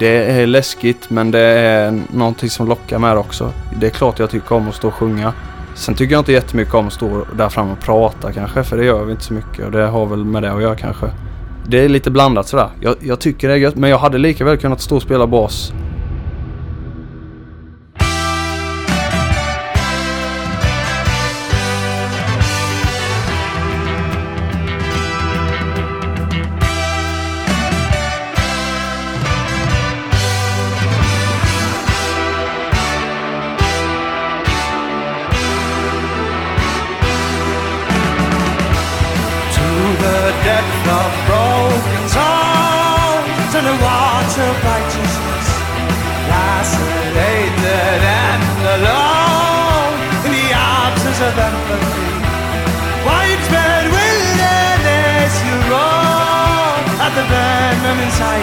[0.00, 3.52] Det är läskigt men det är någonting som lockar med också.
[3.80, 5.32] Det är klart jag tycker om att stå och sjunga.
[5.74, 8.84] Sen tycker jag inte jättemycket om att stå där framme och prata kanske, för det
[8.84, 11.06] gör vi inte så mycket och det har väl med det att göra kanske.
[11.66, 12.68] Det är lite blandat sådär.
[12.80, 15.26] Jag, jag tycker det är gött, men jag hade lika väl kunnat stå och spela
[15.26, 15.72] bas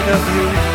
[0.09, 0.66] of you.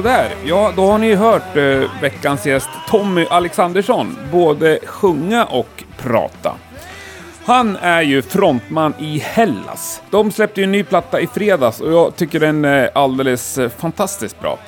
[0.00, 6.54] Sådär, ja då har ni hört eh, veckans gäst Tommy Alexandersson både sjunga och prata.
[7.44, 10.02] Han är ju frontman i Hellas.
[10.10, 13.68] De släppte ju en ny platta i fredags och jag tycker den är alldeles eh,
[13.68, 14.58] fantastiskt bra.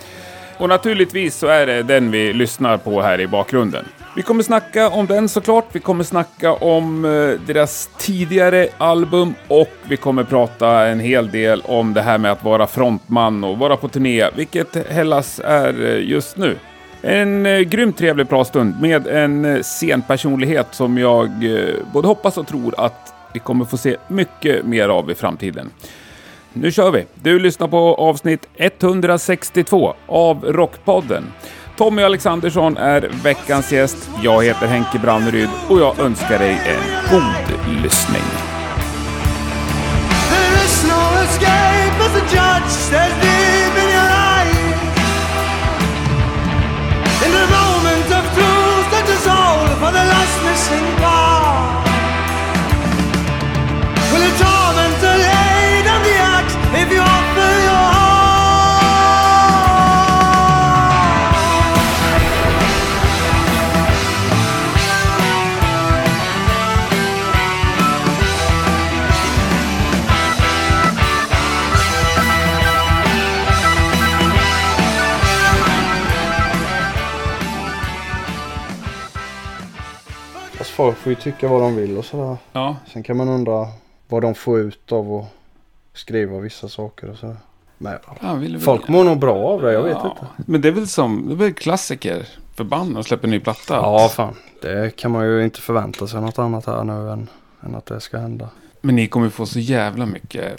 [0.58, 3.84] Och naturligtvis så är det den vi lyssnar på här i bakgrunden.
[4.16, 7.10] Vi kommer snacka om den såklart, vi kommer snacka om eh,
[7.46, 12.44] deras tidigare album och vi kommer prata en hel del om det här med att
[12.44, 16.56] vara frontman och vara på turné, vilket Hellas är eh, just nu.
[17.02, 21.30] En eh, grymt trevlig pratstund med en scenpersonlighet som jag
[21.92, 25.70] både hoppas och tror att vi kommer få se mycket mer av i framtiden.
[26.52, 27.04] Nu kör vi!
[27.14, 31.24] Du lyssnar på avsnitt 162 av Rockpodden.
[31.76, 34.10] Tommy Alexandersson är veckans gäst.
[34.22, 38.22] Jag heter Henke Branneryd och jag önskar dig en god lyssning.
[49.24, 51.86] All for the last missing part.
[54.12, 54.51] Will
[80.82, 82.36] folk får ju tycka vad de vill och sådär.
[82.52, 83.66] Ja, Sen kan man undra
[84.08, 85.26] vad de får ut av att
[85.98, 87.36] skriva vissa saker och sådär.
[87.78, 90.10] Men ja vill folk mår nog bra av det, jag vet ja.
[90.10, 90.26] inte.
[90.36, 93.40] Men det är väl som, det är väl klassiker för band att släppa en ny
[93.40, 93.74] platta?
[93.74, 94.34] Ja, fan.
[94.62, 97.28] Det kan man ju inte förvänta sig något annat här nu än,
[97.66, 98.48] än att det ska hända.
[98.80, 100.56] Men ni kommer få så jävla mycket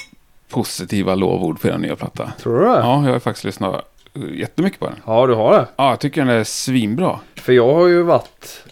[0.50, 2.32] positiva lovord för er nya platta.
[2.40, 2.80] Tror du det?
[2.80, 4.96] Ja, jag har faktiskt lyssnat jättemycket på den.
[5.06, 5.68] Ja, du har det.
[5.76, 7.20] Ja, jag tycker den är svinbra.
[7.36, 8.63] För jag har ju varit,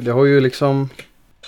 [0.00, 0.88] det har ju liksom,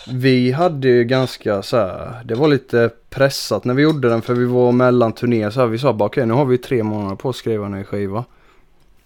[0.09, 4.35] vi hade ju ganska så här, det var lite pressat när vi gjorde den för
[4.35, 7.17] vi var mellan turnéer så här, vi sa bara okej nu har vi tre månader
[7.17, 8.25] på att skriva en ny skiva.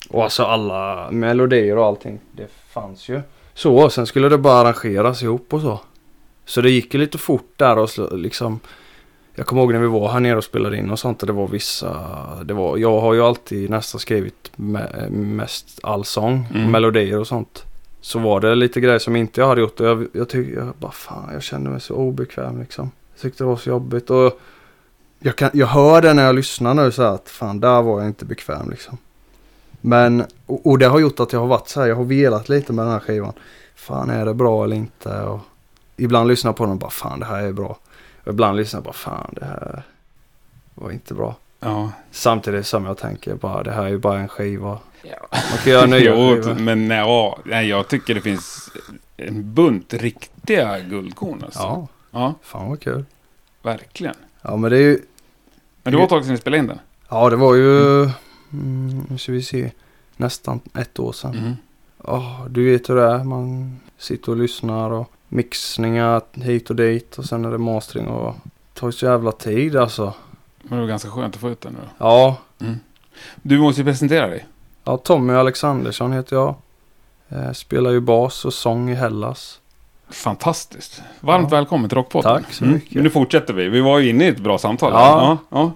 [0.08, 3.20] Och alltså alla melodier och allting, det fanns ju.
[3.54, 5.80] Så, sen skulle det bara arrangeras ihop och så.
[6.44, 8.60] Så det gick ju lite fort där och liksom.
[9.34, 11.32] Jag kommer ihåg när vi var här nere och spelade in och sånt och det
[11.32, 11.96] var vissa,
[12.44, 14.80] det var, jag har ju alltid nästan skrivit me,
[15.10, 16.70] mest allsång, Mm.
[16.70, 17.64] melodier och sånt.
[18.00, 20.74] Så var det lite grejer som inte jag hade gjort och jag, jag tyckte, jag
[20.78, 22.90] bara fan jag kände mig så obekväm liksom.
[23.14, 24.40] Jag tyckte det var så jobbigt och
[25.18, 28.00] jag, kan, jag hör det när jag lyssnar nu så här att fan där var
[28.00, 28.98] jag inte bekväm liksom.
[29.80, 32.48] Men, och, och det har gjort att jag har varit så här, jag har velat
[32.48, 33.32] lite med den här skivan.
[33.74, 35.20] Fan är det bra eller inte?
[35.20, 35.41] Och
[35.96, 37.78] ibland lyssnar jag på den och bara fan det här är bra.
[38.24, 39.82] Och ibland lyssnar jag bara fan det här
[40.74, 41.36] var inte bra.
[41.60, 41.92] Ja.
[42.10, 44.78] Samtidigt som jag tänker bara det här är ju bara en skiva.
[45.33, 46.01] Man kan göra nya
[46.34, 46.54] jo, skivor.
[46.54, 48.71] men ja, jag tycker det finns
[49.16, 51.60] en bunt riktiga guldkorn alltså.
[51.60, 53.04] Ja, ja, fan vad kul.
[53.62, 54.15] verkligen.
[54.42, 55.01] Ja men det är ju,
[55.83, 56.78] Men det var ett tag sedan ni spelade in den.
[57.09, 58.03] ja det var ju,
[58.53, 59.71] mm, nu ska vi se,
[60.16, 61.30] nästan ett år sedan.
[61.36, 61.56] Mhm.
[62.06, 63.24] Ja, du vet hur det är.
[63.24, 68.34] Man sitter och lyssnar och mixningar hit och dit och sen är det mastering och
[68.74, 70.15] det tar ju så jävla tid alltså.
[70.62, 72.04] Men det var ganska skönt att få ut den nu då.
[72.07, 72.36] Ja,
[73.42, 74.47] Du måste ju presentera dig.
[74.84, 76.54] Ja, Tommy Alexandersson heter jag.
[77.28, 79.60] Eh, spelar ju bas och sång i Hellas.
[80.10, 81.03] Fantastiskt.
[81.21, 81.57] Varmt Ja.
[81.57, 82.42] välkommen till Rockpodden.
[82.42, 82.95] Tack så mycket.
[82.95, 83.68] Men nu fortsätter vi.
[83.68, 84.92] Vi var ju inne i ett bra samtal.
[84.92, 85.39] Ja.
[85.51, 85.72] Ja, ja.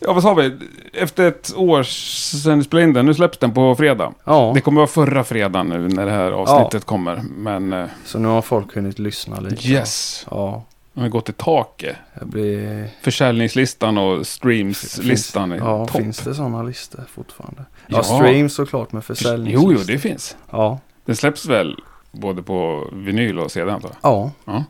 [0.00, 0.56] ja vad sa vi?
[0.92, 3.06] Efter ett år sedan vi spelade in den.
[3.06, 4.12] Nu släpps den på fredag.
[4.24, 7.22] Ja, Det kommer vara förra fredagen nu när det här avsnittet kommer.
[7.36, 9.68] Men eh, så nu har folk hunnit lyssna lite.
[9.68, 10.26] yes.
[10.30, 10.64] Ja,
[10.96, 11.96] De har gått i taket.
[12.22, 12.88] blir...
[13.02, 15.96] Försäljningslistan och streamslistan är ja, topp.
[15.96, 17.64] finns det sådana listor fortfarande?
[17.86, 18.02] Ja, Ja.
[18.02, 19.72] streams såklart med försäljningslistor.
[19.72, 20.36] Jo, jo, det finns.
[20.50, 21.76] Ja, Den släpps väl
[22.12, 23.96] både på vinyl och CD antar jag?
[24.12, 24.30] ja.
[24.44, 24.64] Ja.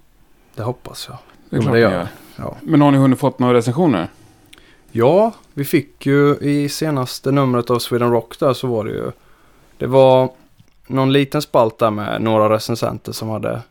[0.55, 1.19] Det hoppas jag.
[1.51, 2.09] Det är klart det gör gör.
[2.37, 2.57] Ja.
[2.63, 4.09] Men har ni hunnit fått några recensioner?
[4.93, 9.11] Ja, vi fick ju i senaste numret av Sweden Rock där så var det ju.
[9.79, 10.31] Det var
[10.87, 13.63] någon liten spalt där med några recensenter som hade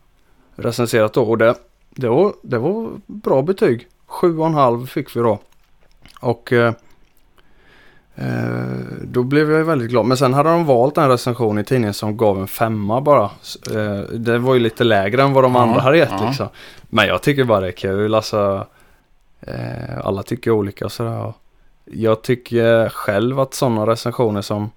[0.55, 1.23] recenserat då.
[1.23, 1.55] Och det,
[1.95, 3.87] det, var, det var bra betyg.
[4.07, 5.39] Sju och en halv fick vi då.
[6.19, 6.73] Och eh,
[8.15, 8.25] eh,
[9.03, 10.05] då blev jag väldigt glad.
[10.05, 13.23] Men sen hade de valt en recension i tidningen som gav en femma bara.
[13.73, 16.47] Eh, det var ju lite lägre än vad de andra hade gett liksom.
[16.89, 18.15] Men jag tycker bara det är kul.
[18.15, 18.67] Alltså,
[19.41, 21.33] eh, alla tycker olika och sådär.
[21.85, 24.71] Jag tycker själv att sådana recensioner som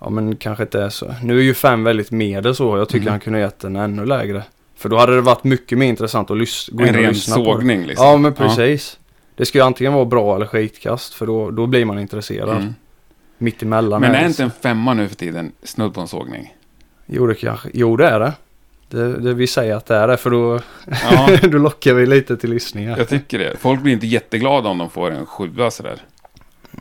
[0.00, 1.14] Ja men kanske inte är så.
[1.22, 2.78] Nu är ju fem väldigt medel så.
[2.78, 3.10] Jag tycker Mm.
[3.12, 4.42] han kunde gett den ännu lägre.
[4.78, 7.12] För då hade det varit mycket mer intressant att lys- gå in En och ren
[7.12, 7.52] lyssna på det.
[7.52, 8.06] sågning liksom?
[8.06, 8.98] Ja men precis.
[9.34, 11.14] Det ska ju antingen vara bra eller skitkast.
[11.14, 12.56] För då, då blir man intresserad.
[12.56, 12.74] Mm.
[13.38, 16.54] Mitt emellan Men är inte en femma nu för tiden snudd på en sågning?
[17.06, 17.68] Jo det kanske.
[17.74, 18.32] Jo det är det.
[18.88, 20.16] det, det vi säger att det är det.
[20.16, 20.60] För då,
[21.02, 22.98] Ja, då lockar vi lite till lyssningar.
[22.98, 23.56] jag tycker det.
[23.58, 26.00] Folk blir inte jätteglada om de får en sjua sådär.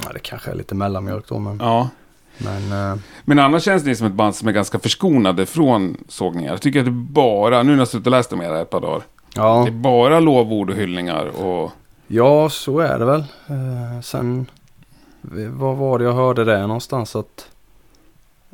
[0.04, 1.58] Ja, det kanske är lite mellanmjölk då men.
[1.62, 1.90] Ja.
[2.38, 6.52] Men eh, Men annars känns ni som ett band som är ganska förskonade från sågningar.
[6.52, 8.82] Jag tycker att det bara, nu när jag suttit och läst om er ett par
[8.82, 9.02] dagar.
[9.36, 9.62] ja.
[9.66, 11.72] Det är bara lovord och hyllningar och...
[12.08, 13.20] Ja, så är det väl.
[13.48, 14.46] Eh, sen,
[15.50, 17.50] vad var det jag hörde det någonstans att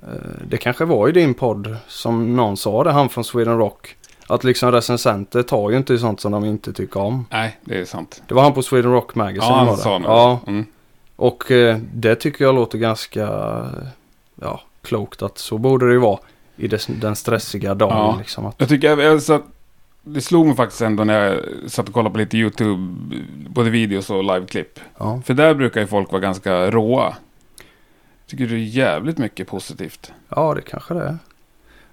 [0.03, 0.09] eh,
[0.47, 3.95] det kanske var i din podd som någon sa det, han från Sweden Rock.
[4.27, 7.25] Att liksom recensenter tar ju inte sånt som de inte tycker om.
[7.31, 8.21] Nej, det är sant.
[8.27, 9.77] Det var han på Sweden Rock Magazine Ja, han det.
[9.81, 10.51] sa nog Ja, det.
[10.51, 10.65] Mm.
[11.23, 13.27] Och eh, det tycker jag låter ganska
[14.35, 16.19] ja, klokt att så borde det ju vara
[16.55, 17.97] i den stressiga dagen.
[17.97, 18.15] Ja.
[18.17, 19.43] Liksom, att, Jag tycker jag, så att
[20.01, 21.39] det slog mig faktiskt ändå när jag
[21.71, 22.93] satt och kollade på lite YouTube,
[23.49, 24.79] både videos och liveklipp.
[24.97, 25.21] ja.
[25.25, 27.15] För där brukar ju folk vara ganska råa.
[28.27, 30.11] Tycker det är jävligt mycket positivt.
[30.29, 31.17] ja, det kanske det är.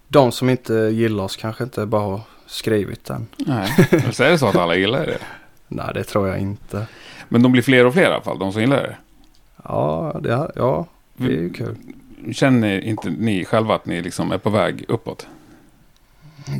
[0.08, 3.26] De som inte gillar oss kanske inte bara har skrivit den.
[3.36, 5.18] Nej, eller så är det så att alla gillar det.
[5.68, 6.86] Nej, det tror jag inte.
[7.28, 8.96] Men de blir fler och fler i alla fall, de som gillar det.
[9.64, 10.86] Ja, det, ja,
[11.16, 11.76] det är ju kul.
[12.32, 15.26] Känner inte ni själva att ni liksom är på väg uppåt?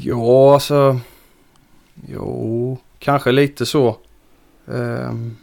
[0.00, 1.00] Ja, alltså.
[2.08, 3.96] Jo, kanske lite så.
[4.72, 5.36] Ehm,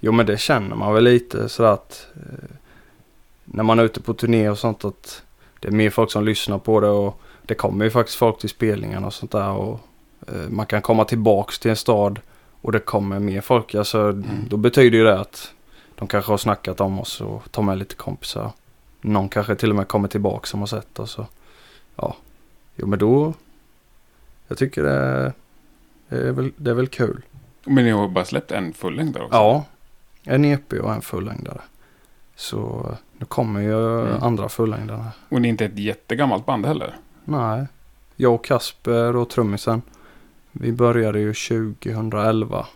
[0.00, 2.06] jo, men det känner man väl lite så att.
[2.16, 2.56] eh,
[3.52, 5.22] när man är ute på turné och sånt att
[5.60, 8.48] det är mer folk som lyssnar på det och det kommer ju faktiskt folk till
[8.48, 9.80] spelningarna och sånt där och
[10.28, 12.20] eh, man kan komma tillbaks till en stad
[12.60, 13.74] och det kommer mer folk.
[13.74, 14.12] Alltså
[14.48, 15.52] då betyder ju det att
[16.00, 18.52] de kanske har snackat om oss och tar med lite kompisar.
[19.00, 21.18] Någon kanske till och med kommer tillbaka som har sett oss.
[21.18, 21.26] Och,
[21.96, 22.16] ja,
[22.76, 23.34] jo men då.
[24.48, 25.32] Jag tycker det är,
[26.08, 27.22] det är, väl, det är väl kul.
[27.64, 29.36] Men ni har bara släppt en fullängdare också.
[29.36, 29.64] Ja,
[30.24, 31.60] en EP och en fullängdare.
[32.36, 34.22] Så nu kommer ju Mm.
[34.22, 35.04] andra fullängdare.
[35.28, 36.96] Och ni är inte ett jättegammalt band heller.
[37.24, 37.66] Nej,
[38.16, 39.82] jag och Kasper och trummisen.
[40.52, 42.66] Vi började ju 2011.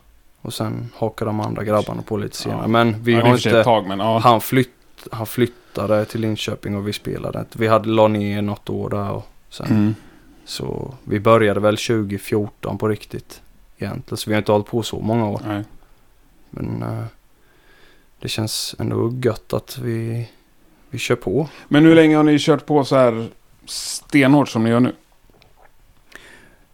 [0.44, 2.60] Och sen hakade de andra grabbarna på lite senare.
[2.62, 2.68] Ja.
[2.68, 3.64] Men vi ja, har inte...
[3.64, 4.18] tag, men ja.
[4.18, 7.44] Han, flytt, han flyttade till Linköping och vi spelade.
[7.52, 9.66] Vi hade la ner något år där och sen.
[9.66, 9.94] Mm.
[10.44, 13.42] Så vi började väl 2014 på riktigt.
[13.78, 14.16] Egentligen.
[14.16, 15.40] Så vi har inte hållit på så många år.
[15.46, 15.64] Nej.
[16.50, 17.04] Men eh,
[18.20, 20.28] det känns ändå gött att vi,
[20.90, 21.48] vi kör på.
[21.68, 23.28] Men hur länge har ni kört på så här
[23.66, 24.92] stenhårt som ni gör nu?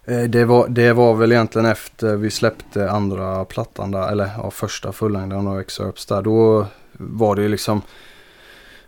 [0.04, 4.50] Eh, Det var, det var väl egentligen efter vi släppte andra plattan där, eller ja,
[4.50, 6.22] första fullängden och Excerpts där.
[6.22, 7.82] Då var det ju liksom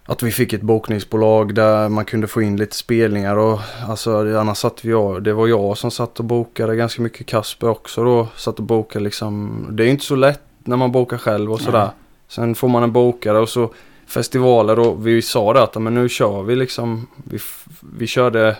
[0.04, 4.59] att vi fick ett bokningsbolag där man kunde få in lite spelningar och alltså annars
[4.59, 4.90] satt vi
[5.21, 8.28] det var jag som satt och bokade ganska mycket Kasper också då.
[8.37, 11.90] Satt och bokade liksom, det är inte så lätt när man bokar själv och sådär.
[12.28, 13.75] Sen får man en bokare och så
[14.07, 17.38] festivaler och vi sa det att men nu kör vi liksom, vi,
[17.81, 18.57] vi körde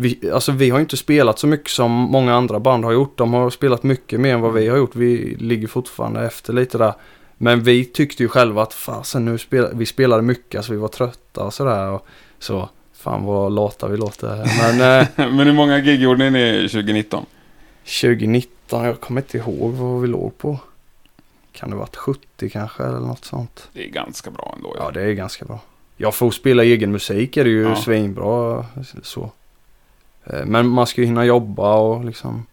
[0.00, 3.18] vi, alltså vi har inte spelat så mycket som många andra band har gjort.
[3.18, 4.96] De har spelat mycket mer än vad vi har gjort.
[4.96, 6.92] Vi ligger fortfarande efter lite där.
[7.36, 10.88] Men vi tyckte ju själva att fasen nu spel, vi spelade mycket, alltså vi var
[10.88, 11.90] trötta och sådär.
[11.90, 12.06] Och
[12.38, 14.36] så, fan vad lata vi låter.
[14.62, 17.26] Men eh, Men hur många gig gjorde ni 2019?
[18.02, 20.58] 2019, jag kommer inte ihåg vad vi låg på.
[21.52, 23.68] Kan det varit 70 kanske eller något sånt.
[23.72, 24.76] Det är ganska bra ändå.
[24.78, 25.60] Ja, det är ganska bra.
[25.96, 27.76] Ja, för att spela egen musik är det ju Ja.
[27.76, 28.66] svinbra
[29.02, 29.30] så.
[30.24, 32.46] Eh, Men man ska ju hinna jobba och liksom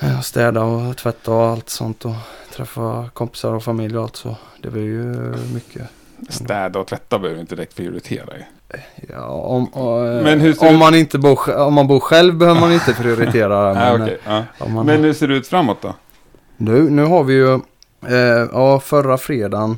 [0.00, 2.14] eh, städa och tvätta och allt sånt och
[2.52, 4.36] träffa kompisar och familj och allt så.
[4.62, 5.88] Det blir ju mycket.
[6.28, 8.42] Städa och tvätta behöver du inte direkt prioritera i.
[9.08, 13.74] Ja, om, eh, om, man inte bor, om man bor själv behöver man inte prioritera.
[13.74, 14.38] Nej, men, ja.
[14.38, 15.94] eh, om man, Men hur ser det ut framåt då?
[16.56, 17.54] nu, nu har vi ju,
[18.06, 19.76] eh, ja förra fredagen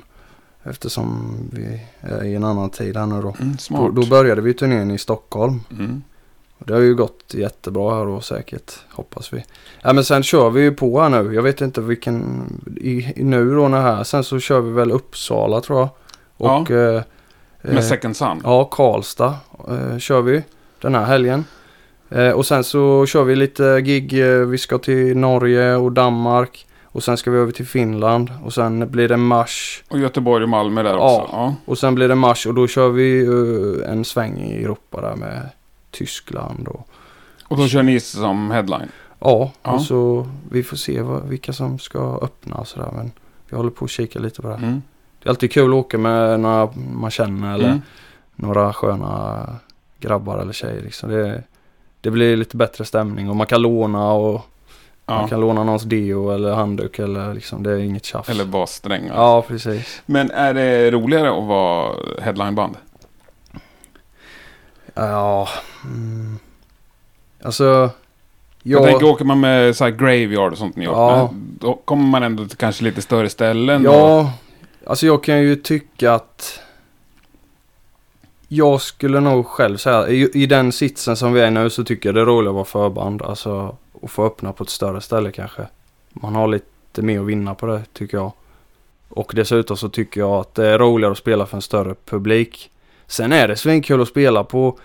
[0.64, 3.34] eftersom vi är i en annan tid här nu då.
[3.40, 5.60] Mm, Då, då började vi turnén i Stockholm.
[5.70, 6.02] Mm.
[6.62, 9.44] Och det har ju gått jättebra här och säkert, hoppas vi.
[9.82, 11.34] Ja men sen kör vi ju på här nu.
[11.34, 12.42] Jag vet inte vilken,
[12.76, 14.04] i, nu då när här.
[14.04, 15.88] Sen så kör vi väl Uppsala tror jag.
[16.36, 17.02] Och eh,
[17.62, 18.40] Med eh, Second Sun.
[18.44, 19.34] ja, Karlstad
[19.68, 20.42] eh, kör vi
[20.80, 21.44] den här helgen.
[22.10, 24.20] Eh, och sen så kör vi lite gig.
[24.20, 26.66] Eh, vi ska till Norge och Danmark.
[26.84, 28.30] Och sen ska vi över till Finland.
[28.44, 29.84] Och sen blir det mars.
[29.90, 31.20] Och Göteborg och Malmö där Ja.
[31.22, 31.36] också.
[31.36, 31.54] Ja.
[31.64, 35.16] Och sen blir det mars och då kör vi eh, en sväng i Europa där
[35.16, 35.48] med
[35.92, 36.88] Tyskland och
[37.48, 38.88] Och då kör ni som headline.
[39.18, 39.70] Ja, Ja.
[39.72, 42.90] och så vi får se vad, vilka som ska öppna och sådär.
[42.96, 43.12] Men
[43.48, 44.54] vi håller på att kika lite på det.
[44.54, 44.82] Mm.
[45.22, 47.80] Det är alltid kul att åka med några man känner eller Mm.
[48.36, 49.46] några sköna
[50.00, 50.82] grabbar eller tjejer.
[50.82, 51.10] Liksom.
[51.10, 51.42] Det,
[52.00, 54.32] det blir lite bättre stämning och man kan låna och
[55.06, 55.28] man Ja.
[55.28, 57.62] kan låna någons deo eller handduk eller liksom.
[57.62, 58.28] Det är inget tjafs.
[58.28, 59.14] Eller bassträngar.
[59.14, 60.02] Ja, precis.
[60.06, 62.76] Men är det roligare att vara headlineband?
[64.94, 65.48] Ja,
[65.84, 66.38] mm.
[67.44, 67.90] alltså.
[68.62, 71.22] Jag Jag, tänker, åker man med så här graveyard och sånt ni Ja.
[71.22, 73.86] åker, då kommer man ändå till kanske lite större ställen.
[73.86, 74.32] och- Ja,
[74.86, 76.60] alltså jag kan ju tycka att
[78.48, 82.08] jag skulle nog själv säga, i, i den sitsen som vi är nu så tycker
[82.08, 83.22] jag det är roligt att vara förband.
[83.22, 85.66] Alltså att få öppna på ett större ställe kanske.
[86.12, 88.32] Man har lite mer att vinna på det tycker jag.
[89.08, 92.70] Och dessutom så tycker jag att det är roligare att spela för en större publik.
[93.12, 94.78] Sen är det svinkul att spela på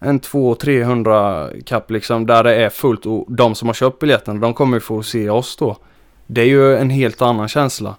[0.00, 4.54] en 200-300 kapp liksom där det är fullt och de som har köpt biljetten de
[4.54, 5.76] kommer ju få se oss då.
[6.26, 7.96] Det är ju en helt annan känsla.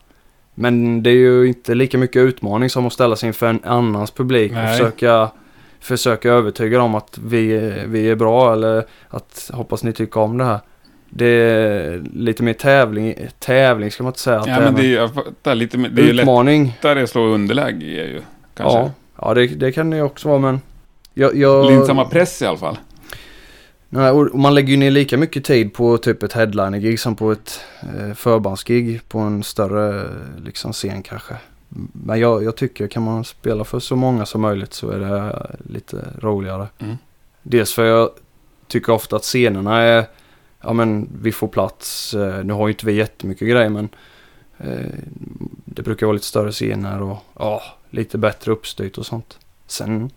[0.56, 4.12] Men det är ju inte lika mycket utmaning som att ställa sig inför en annans
[4.12, 4.78] publik och Nej.
[4.78, 5.30] försöka,
[5.80, 10.38] försöka övertyga dem att vi, är- vi är bra eller att hoppas ni tycker om
[10.38, 10.60] det här.
[11.10, 14.44] Det är lite mer tävling, tävling ska man inte säga.
[14.48, 16.66] Ja, men det är, ju- fattar lite, det är ju utmaning.
[16.66, 18.22] lättare att slå underläge ju.
[18.58, 18.78] Kanske.
[18.78, 20.62] Ja, ja det, det kan det ju också vara men
[21.14, 22.78] jag, jag, inte samma press i alla fall.
[23.90, 27.32] Nej, och man lägger ju ner lika mycket tid på typ ett headliner-gig som på
[27.32, 31.34] ett eh, förbandsgig på en större eh, liksom, scen kanske.
[31.92, 35.46] Men jag, jag tycker kan man spela för så många som möjligt så är det
[35.70, 36.68] lite roligare.
[36.80, 36.96] Mm.
[37.44, 38.10] Dels för jag
[38.68, 40.06] tycker ofta att scenerna är,
[40.62, 43.90] ja men vi får plats, eh, nu har ju inte vi jättemycket grejer men
[44.58, 45.00] eh,
[45.66, 47.62] det brukar vara lite större scener och ja,
[47.96, 49.40] lite bättre uppstyrt och sånt.
[49.68, 50.10] Sen,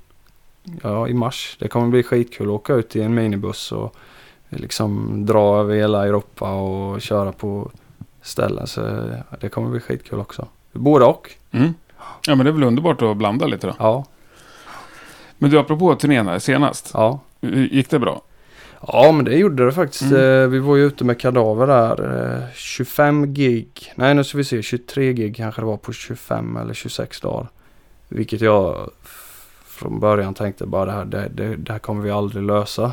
[0.82, 3.94] ja i mars, det kommer bli skitkul att åka ut i en minibuss och
[4.48, 7.70] liksom dra över hela Europa och köra på
[8.22, 8.66] ställen.
[8.66, 8.80] Så
[9.40, 10.48] det kommer bli skitkul också.
[10.72, 11.30] Både och.
[11.50, 11.74] Mm.
[12.26, 13.74] Ja, men det är väl underbart att blanda lite då.
[13.78, 14.04] Ja,
[15.38, 16.90] Men du, apropå turnén här senast.
[16.94, 17.20] ja.
[17.70, 18.22] Gick det bra?
[18.92, 20.02] Ja men det gjorde det faktiskt.
[20.02, 20.42] Mm.
[20.42, 22.34] Eh, Vi var ju ute med kadaver där.
[22.36, 23.92] eh, 25 gig.
[23.94, 24.62] Nej nu ska vi se.
[24.62, 27.48] 23 gig kanske det var på 25 eller 26 dagar.
[28.08, 28.90] Vilket jag
[29.66, 32.92] från början tänkte bara det här, det, det, det här kommer vi aldrig lösa.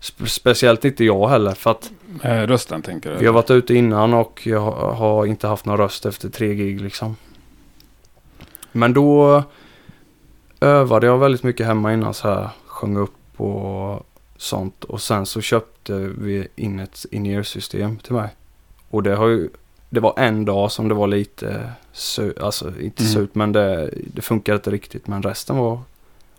[0.00, 1.90] Spe- speciellt inte jag heller för att
[2.22, 3.16] Eh, rösten tänker du?
[3.18, 6.54] vi har varit ute innan och jag har- har inte haft någon röst efter tre
[6.54, 7.16] gig liksom.
[8.72, 9.42] Men då
[10.60, 12.48] övade jag väldigt mycket hemma innan så här.
[12.66, 14.84] Sjöng upp och sånt.
[14.84, 18.28] Och sen så köpte vi in ett in-ear-system till mig.
[18.90, 19.48] Och det har ju,
[19.90, 21.70] det var en dag som det var lite
[22.40, 23.12] alltså inte Mm.
[23.14, 25.06] surt men det, det funkade inte riktigt.
[25.06, 25.80] Men resten var,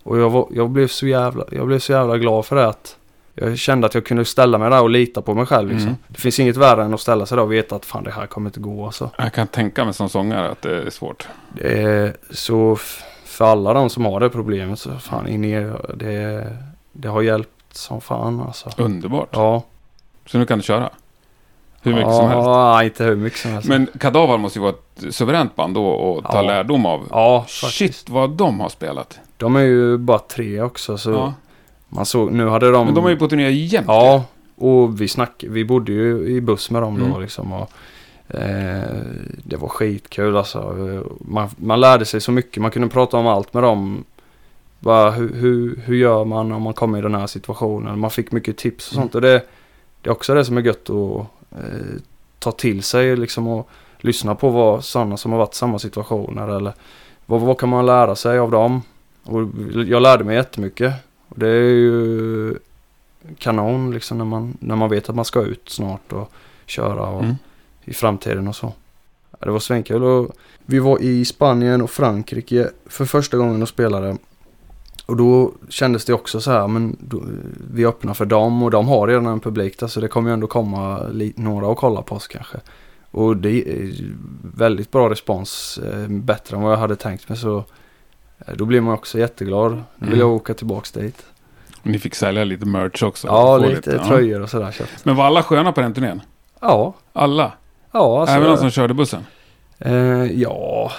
[0.02, 2.96] och jag, var, jag blev så jävla, jag blev så jävla glad för det att
[3.34, 5.88] jag kände att jag kunde ställa mig där och lita på mig själv liksom.
[5.88, 6.00] Mm.
[6.08, 8.26] Det finns inget värre än att ställa sig där och veta att fan det här
[8.26, 9.10] kommer inte gå alltså.
[9.18, 11.28] Jag kan tänka mig som sångare att det är svårt.
[11.52, 12.76] Det är så
[13.24, 16.46] för alla de som har det problemet så fan in i det,
[16.92, 18.70] det har hjälpt som fan alltså.
[18.76, 19.28] Underbart.
[19.32, 19.62] Ja.
[20.26, 20.90] Så nu kan du köra?
[21.88, 22.46] Hur mycket ja, som helst.
[22.46, 23.68] Ja, inte hur mycket som helst.
[23.68, 26.42] Men Kadaver måste ju vara ett suveränt band då att ta Ja.
[26.42, 27.06] lärdom av.
[27.10, 27.74] ja, faktiskt.
[27.74, 29.18] Shit vad de har spelat.
[29.36, 31.34] De är ju bara tre också så Ja.
[31.88, 32.86] man såg, nu hade de...
[32.86, 33.86] Men de är ju på turné jämt.
[33.88, 34.24] Ja,
[34.56, 37.20] och vi snack, vi bodde ju i buss med dem då Mm.
[37.20, 37.52] liksom.
[37.52, 37.70] Och,
[38.34, 38.82] eh,
[39.44, 40.74] det var skitkul alltså.
[41.20, 42.62] Man, man lärde sig så mycket.
[42.62, 44.04] Man kunde prata om allt med dem.
[44.80, 47.98] Bara hur, hur, hur gör man om man kommer i den här situationen?
[47.98, 49.02] Man fick mycket tips och Mm.
[49.04, 49.14] sånt.
[49.14, 49.42] Och det,
[50.02, 52.00] det är också det som är gött att eh,
[52.38, 56.48] ta till sig liksom och lyssna på vad sådana som har varit i samma situationer
[56.56, 56.72] eller
[57.26, 58.82] vad, vad kan man lära sig av dem?
[59.24, 59.48] Och
[59.86, 60.92] jag lärde mig jättemycket.
[61.28, 62.54] Och det är ju
[63.38, 66.32] kanon liksom när man, när man vet att man ska ut snart och
[66.66, 67.34] köra och Mm.
[67.84, 68.72] i framtiden och så.
[69.30, 70.30] Ja, det var svinkul och
[70.66, 74.16] vi var i Spanien och Frankrike för första gången och spelade.
[75.08, 77.22] Och då kändes det också så här, men då,
[77.74, 80.34] vi öppnar för dem och de har redan en publik där så det kommer ju
[80.34, 81.00] ändå komma
[81.36, 82.58] några och kolla på oss kanske.
[83.10, 83.92] Och det är
[84.56, 87.64] väldigt bra respons, eh, bättre än vad jag hade tänkt mig så
[88.38, 89.72] eh, då blir man också jätteglad.
[89.72, 90.18] Nu vill Mm.
[90.20, 91.26] jag åka tillbaks dit.
[91.82, 93.26] Ni fick sälja lite merch också.
[93.26, 94.04] Ja, lite ja.
[94.08, 95.04] tröjor och sådär köpt.
[95.04, 96.20] Men var alla sköna på den turnén?
[96.60, 97.52] Ja, Alla?
[97.92, 98.34] ja alltså.
[98.36, 99.26] Även de som körde bussen?
[99.78, 100.90] Eh, ja,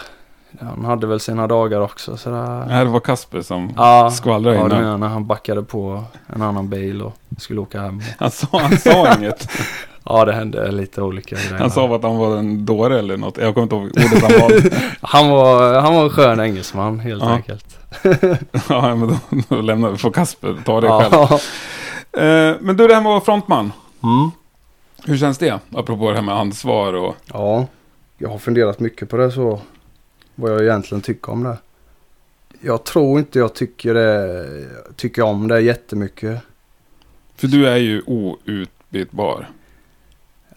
[0.60, 2.65] han hade väl sina dagar också sådär.
[2.68, 4.70] Nej, det var Kasper som Ja, skvallrade ja in.
[4.70, 4.82] du där.
[4.82, 8.01] menar när han backade på en annan bil och skulle åka hem.
[8.20, 9.50] Han sa, han sa inget.
[10.03, 11.53] Ja, det hände lite olika grejer.
[11.60, 13.38] Han sa att han var en dåre eller något.
[13.38, 14.72] Jag kommer inte ihåg ordet han valde.
[15.01, 17.29] han, var, han var en skön engelsman helt Ja.
[17.29, 17.77] enkelt.
[18.70, 19.15] ja, men då,
[19.56, 19.98] då lämnar vi.
[19.98, 21.13] Får Kasper ta det själv.
[21.13, 21.39] Ja.
[22.24, 23.72] Eh, men du, det här med att vara frontman.
[24.03, 24.32] Mm.
[25.06, 25.60] Hur känns det?
[25.75, 27.15] Apropå det här med ansvar och...
[27.34, 27.65] ja,
[28.18, 29.60] jag har funderat mycket på det så.
[30.39, 31.58] Vad jag egentligen tycker om det.
[32.62, 34.46] Jag tror inte jag tycker, det,
[34.96, 36.41] tycker om det jättemycket.
[37.36, 39.50] För du är ju outbytbar.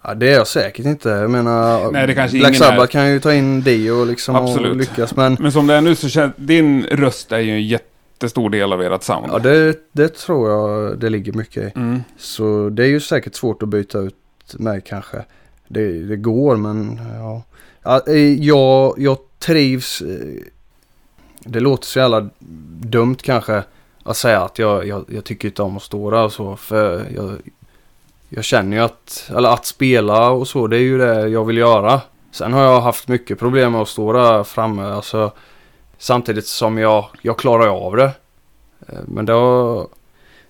[0.02, 1.08] Ja, det är jag säkert inte.
[1.08, 2.52] Jag menar, Nej, Black är.
[2.52, 4.70] Sabbath kan ju ta in Dio liksom Absolut.
[4.70, 5.16] och lyckas.
[5.16, 6.32] Men Men som det är nu så känns...
[6.36, 9.26] Din röst är ju en jättestor del av ert sound.
[9.32, 11.78] ja, det, det tror jag det ligger mycket i.
[11.78, 12.00] Mm.
[12.18, 14.14] Så det är ju säkert svårt att byta ut
[14.52, 15.24] mig kanske.
[15.68, 17.42] Det, det går men ja.
[17.82, 20.02] ja eh, jag, jag trivs.
[20.02, 20.42] eh,
[21.40, 22.28] Det låter så jävla
[22.80, 23.62] dumt kanske
[24.02, 26.56] att säga att jag, jag, jag tycker inte om att stå där och så.
[26.56, 27.32] För jag,
[28.28, 31.56] jag känner ju att, eller att spela och så, det är ju det jag vill
[31.58, 32.00] göra.
[32.32, 34.82] Sen har jag haft mycket problem med att stå där framme.
[34.82, 35.32] Alltså,
[35.98, 38.10] samtidigt som jag, jag klarar av det.
[38.88, 39.88] Eh, Men då,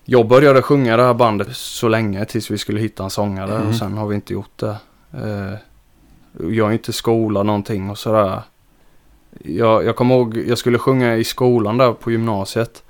[0.05, 3.67] jag började sjunga det här bandet så länge tills vi skulle hitta en sångare Mm.
[3.69, 4.75] och sen har vi inte gjort det.
[5.13, 5.53] Eh,
[6.49, 8.41] Jag är inte skolad någonting och sådär.
[9.43, 12.83] Jag, jag kommer ihåg, jag skulle sjunga i skolan där på gymnasiet.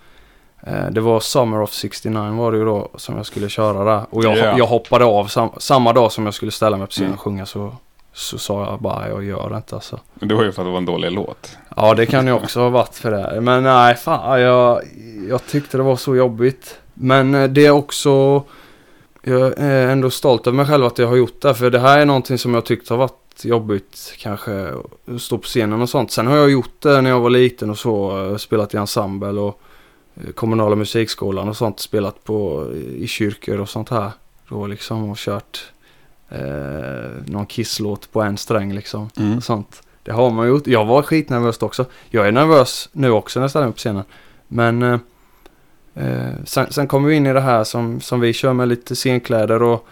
[0.68, 4.02] Eh, Det var Summer of 69 var det ju då som jag skulle köra där.
[4.10, 4.58] Och jag, Ja.
[4.58, 7.14] jag hoppade av sam, samma dag som jag skulle ställa mig på scenen Mm.
[7.18, 7.76] och sjunga så,
[8.14, 10.00] så sa jag bara jag gör det inte alltså.
[10.14, 11.58] Men det var ju för att det var en dålig låt.
[11.76, 13.42] Ja det kan ju också ha varit för det.
[13.42, 14.82] Men nej fan jag,
[15.30, 16.80] jag tyckte det var så jobbigt.
[16.94, 18.44] Men eh, det är också,
[19.22, 21.54] jag är ändå stolt över mig själv att jag har gjort det.
[21.54, 24.68] För det här är någonting som jag tyckte har varit jobbigt kanske.
[25.06, 26.12] Att stå på scenen och sånt.
[26.12, 28.26] Sen har jag gjort det när jag var liten och så.
[28.32, 29.62] eh, Spelat i ensemble och
[30.16, 31.80] eh, kommunala musikskolan och sånt.
[31.80, 32.68] Spelat på
[32.98, 34.12] i kyrkor och sånt här.
[34.50, 35.72] Då liksom och kört
[36.30, 36.40] eh,
[37.26, 39.42] någon kisslåt på en sträng liksom Mm.
[39.42, 39.82] sånt.
[40.04, 40.68] Det har man gjort.
[40.68, 41.86] Jag var skitnervös också.
[42.10, 44.04] Jag är nervös nu också när jag ställer mig på scenen.
[44.48, 45.00] Men eh,
[45.96, 48.96] eh, sen, sen kommer vi in i det här som, som vi kör med lite
[48.96, 49.88] scenkläder och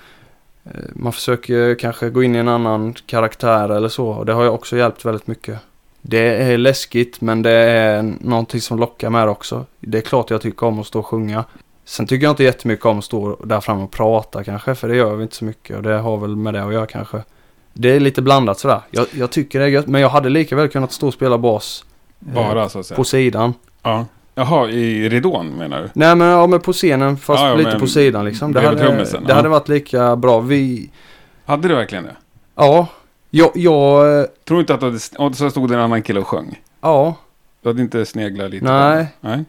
[0.93, 4.07] man försöker kanske gå in i en annan karaktär eller så.
[4.07, 5.59] Och det har ju också hjälpt väldigt mycket.
[6.01, 9.65] Det är läskigt men det är någonting som lockar med också.
[9.79, 11.43] Det är klart jag tycker om att stå och sjunga.
[11.85, 14.95] Sen tycker jag inte jättemycket om att stå där framme och prata kanske, för det
[14.95, 17.23] gör vi inte så mycket och det har väl med det att göra kanske.
[17.73, 18.79] Det är lite blandat sådär.
[18.91, 21.37] Jag, jag tycker det är gött, men jag hade lika väl kunnat stå och spela
[21.37, 21.85] bas.
[22.27, 22.95] eh, Bara så att säga.
[22.95, 23.53] På sidan.
[23.83, 24.05] Ja.
[24.35, 25.89] Jaha, i ridån menar du?
[25.93, 28.53] Nej men, ja, men på scenen fast Ja, lite men på sidan liksom.
[28.53, 29.33] Det, hade, det ja.
[29.35, 30.39] hade varit lika bra.
[30.39, 30.89] Vi,
[31.45, 32.15] Hade du verkligen det?
[32.55, 32.87] ja,
[33.29, 34.99] jag, jag, eh, Tror inte att du hade...
[35.17, 36.61] Och så stod det en annan kille och sjöng?
[36.81, 37.15] ja,
[37.61, 38.65] Du hade inte sneglat lite?
[38.65, 39.07] Nej.
[39.21, 39.43] Nej.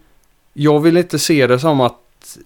[0.53, 2.39] jag vill inte se det som att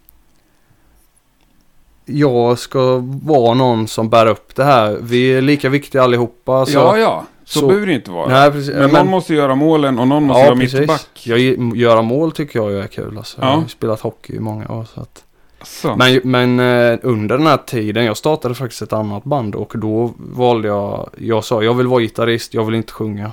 [2.05, 4.99] jag ska vara någon som bär upp det här.
[5.03, 6.67] Vi är lika viktiga allihopa.
[6.67, 7.25] Så, ja, ja.
[7.49, 8.29] Så, så- behöver det inte vara.
[8.29, 8.75] Nej, precis.
[8.75, 10.81] men, någon måste göra målen och någon måste ja, vara precis.
[10.81, 11.23] mittback.
[11.27, 11.39] Jag,
[11.77, 13.19] göra mål tycker jag är kul.
[13.19, 13.39] Alltså.
[13.41, 13.51] Ja.
[13.51, 14.87] Jag har spelat hockey i många år.
[14.95, 15.25] Så att.
[15.63, 15.97] Så.
[15.97, 20.13] Men, men eh, under den här tiden, jag startade faktiskt ett annat band och då
[20.17, 23.33] valde jag, jag sa jag vill vara gitarrist, jag vill inte sjunga.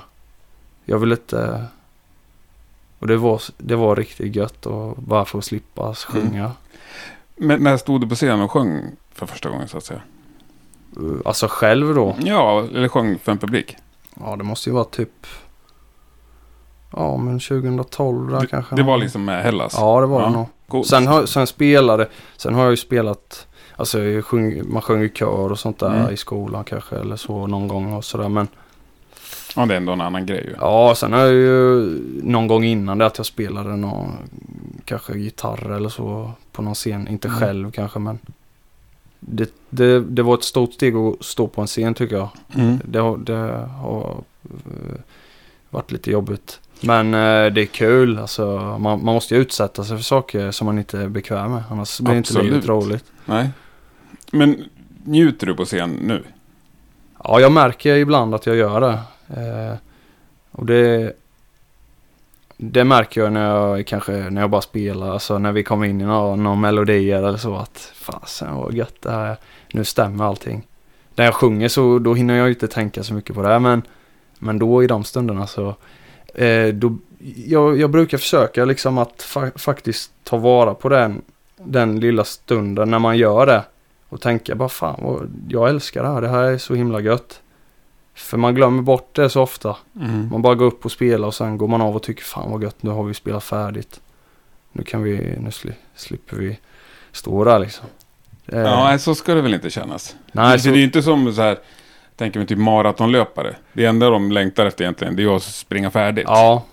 [0.84, 1.64] Jag vill inte...
[2.98, 5.94] Och det var, det var riktigt gött och bara för att slippa Mm.
[5.94, 6.52] sjunga.
[7.36, 8.82] Men när stod du på scenen och sjöng
[9.14, 10.00] för första gången så att säga?
[11.24, 12.16] Alltså själv då?
[12.24, 13.76] Ja, eller sjöng för en publik.
[14.20, 15.26] Ja, det måste ju vara typ...
[16.96, 18.76] Ja, men 2012 där Det, kanske.
[18.76, 19.74] det var liksom med Hellas?
[19.78, 20.26] Ja, det var Ja.
[20.26, 20.32] det
[20.72, 20.86] nog.
[20.86, 23.46] Sen, har, sen spelade, sen har jag ju spelat,
[23.76, 26.12] alltså sjung, man sjunger kör och sånt där Mm.
[26.12, 28.28] i skolan kanske eller så någon gång och sådär.
[28.28, 28.48] Men
[29.56, 30.54] Ja, det är ändå en annan grej ju.
[30.60, 31.86] ja, sen har jag ju
[32.22, 34.12] någon gång innan det att jag spelade någon,
[34.84, 37.08] kanske gitarr eller så på någon scen.
[37.08, 37.40] Inte Mm.
[37.40, 38.18] själv kanske men.
[39.26, 42.28] Det, det, det var ett stort steg att stå på en scen tycker jag.
[42.54, 42.78] Mm.
[42.84, 45.00] Det, har- det har eh,
[45.70, 46.60] varit lite jobbigt.
[46.80, 48.18] Men eh, det är kul.
[48.18, 48.46] Alltså,
[48.80, 51.62] man, man måste ju utsätta sig för saker som man inte är bekväm med.
[51.70, 52.52] Annars blir inte Absolut.
[52.52, 53.04] livet roligt.
[53.24, 53.50] Nej.
[54.32, 54.64] Men
[55.04, 56.22] njuter du på scen nu?
[57.24, 58.98] Ja, jag märker ibland att jag gör det.
[59.40, 59.76] Eh,
[60.50, 61.12] och det,
[62.56, 65.10] det märker jag när jag kanske när jag bara spelar.
[65.10, 67.56] Alltså när vi kommer in i några, några melodier eller så.
[67.56, 69.36] Att fasen vad gött det här är.
[69.72, 70.62] Nu stämmer allting.
[71.14, 73.58] När jag sjunger så då hinner jag ju inte tänka så mycket på det.
[73.58, 73.82] Men,
[74.38, 75.74] men då i de stunderna så.
[76.34, 76.96] Eh, då,
[77.46, 81.22] jag, jag brukar försöka liksom att fa- faktiskt ta vara på den,
[81.56, 83.64] den lilla stunden när man gör det.
[84.08, 86.20] Och tänka bara fan vad, jag älskar det här.
[86.20, 87.40] Det här är så himla gött.
[88.14, 89.76] För man glömmer bort det så ofta.
[90.00, 90.28] Mm.
[90.32, 92.62] Man bara går upp och spelar och sen går man av och tycker fan vad
[92.62, 94.00] gött nu har vi spelat färdigt.
[94.72, 96.58] Nu kan vi, nu sli, slipper vi
[97.12, 97.86] stå där liksom.
[98.46, 100.16] Eh, Ja, så ska det väl inte kännas.
[100.32, 101.58] nej, så, det är ju inte som så här,
[102.16, 103.56] tänker mig typ maratonlöpare.
[103.72, 106.24] Det enda de längtar efter egentligen, det är att springa färdigt.
[106.28, 106.64] ja,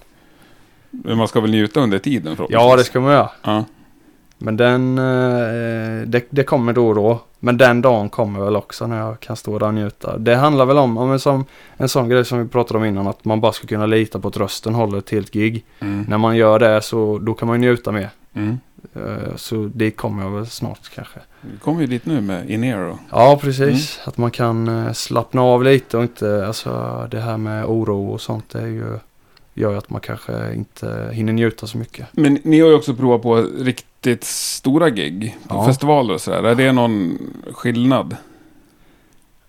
[0.92, 3.30] Men man ska väl njuta under tiden ja det ska man göra.
[3.44, 3.66] Ja.
[4.42, 7.20] Men den, eh, det, det kommer då och då.
[7.40, 10.18] Men den dagen kommer väl också när jag kan stå där och njuta.
[10.18, 11.46] Det handlar väl om, om en, sån,
[11.78, 14.28] en sån grej som vi pratade om innan, att man bara ska kunna lita på
[14.28, 15.66] att rösten håller ett helt gig.
[15.80, 16.06] Mm.
[16.10, 18.10] När man gör det så då kan man ju njuta mer.
[18.34, 18.58] Mm.
[18.96, 21.20] Eh, så det kommer jag väl snart kanske.
[21.42, 23.00] Vi kommer ju dit nu med Inero.
[23.12, 24.00] Ja, precis.
[24.06, 28.22] Att man kan eh, slappna av lite och inte, alltså det här med oro och
[28.22, 29.00] sånt det är ju,
[29.54, 32.08] gör att man kanske inte hinner njuta så mycket.
[32.12, 33.48] Men ni har ju också provat på
[34.06, 35.66] riktigt stora gig på Ja.
[35.66, 36.44] festivaler och sådär.
[36.44, 37.18] Är det någon
[37.54, 38.16] skillnad?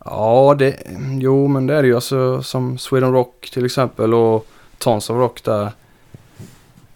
[0.05, 0.77] Ja, det,
[1.21, 4.47] jo men det är det ju alltså som Sweden Rock till exempel och
[4.79, 5.73] Tons of Rock där.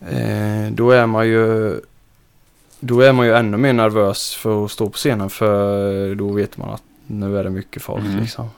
[0.01, 1.81] Eh, då är man ju
[2.81, 6.57] då är man ju ännu mer nervös för att stå på scenen för då vet
[6.57, 8.21] man att nu är det mycket folk Mm.
[8.21, 8.51] liksom.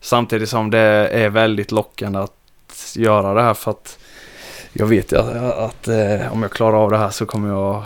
[0.00, 3.98] Samtidigt som det är väldigt lockande att göra det här för att
[4.72, 7.82] jag vet ju att, att eh, om jag klarar av det här så kommer jag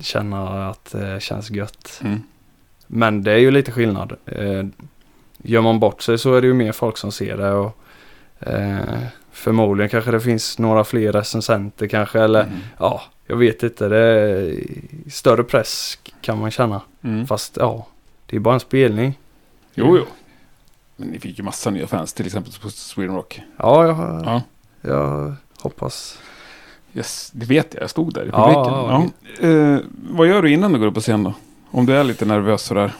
[0.00, 2.00] känna att det känns gött.
[2.04, 2.22] Mm.
[2.86, 4.12] Men det är ju lite skillnad.
[4.26, 4.64] Eh,
[5.42, 7.52] gör man bort sig så är det ju mer folk som ser det.
[7.52, 7.78] Och,
[8.40, 8.98] eh,
[9.32, 12.20] förmodligen kanske det finns några fler recensenter kanske.
[12.20, 12.54] Eller Mm.
[12.78, 13.88] ja, jag vet inte.
[13.88, 14.56] Det är
[15.10, 16.80] större press kan man känna.
[17.02, 17.26] Mm.
[17.26, 17.86] Fast ja,
[18.26, 19.18] det är bara en spelning.
[19.74, 20.04] Jo, jo.
[20.96, 23.40] Men ni fick ju massa nya fans, till exempel på Sweden Rock.
[23.56, 24.42] Ja, jag, Ja.
[24.80, 26.18] jag hoppas.
[26.94, 27.82] Yes, det vet jag.
[27.82, 28.72] Jag stod där i Ja, publiken.
[29.40, 29.78] Ja, Eh,
[30.10, 31.34] vad gör du innan du går upp på scen då?
[31.70, 32.92] Om du är lite nervös sådär.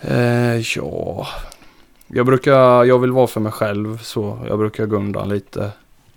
[0.00, 1.26] Eh, ja,
[2.06, 5.70] jag brukar, jag vill vara för mig själv så jag brukar gå undan lite.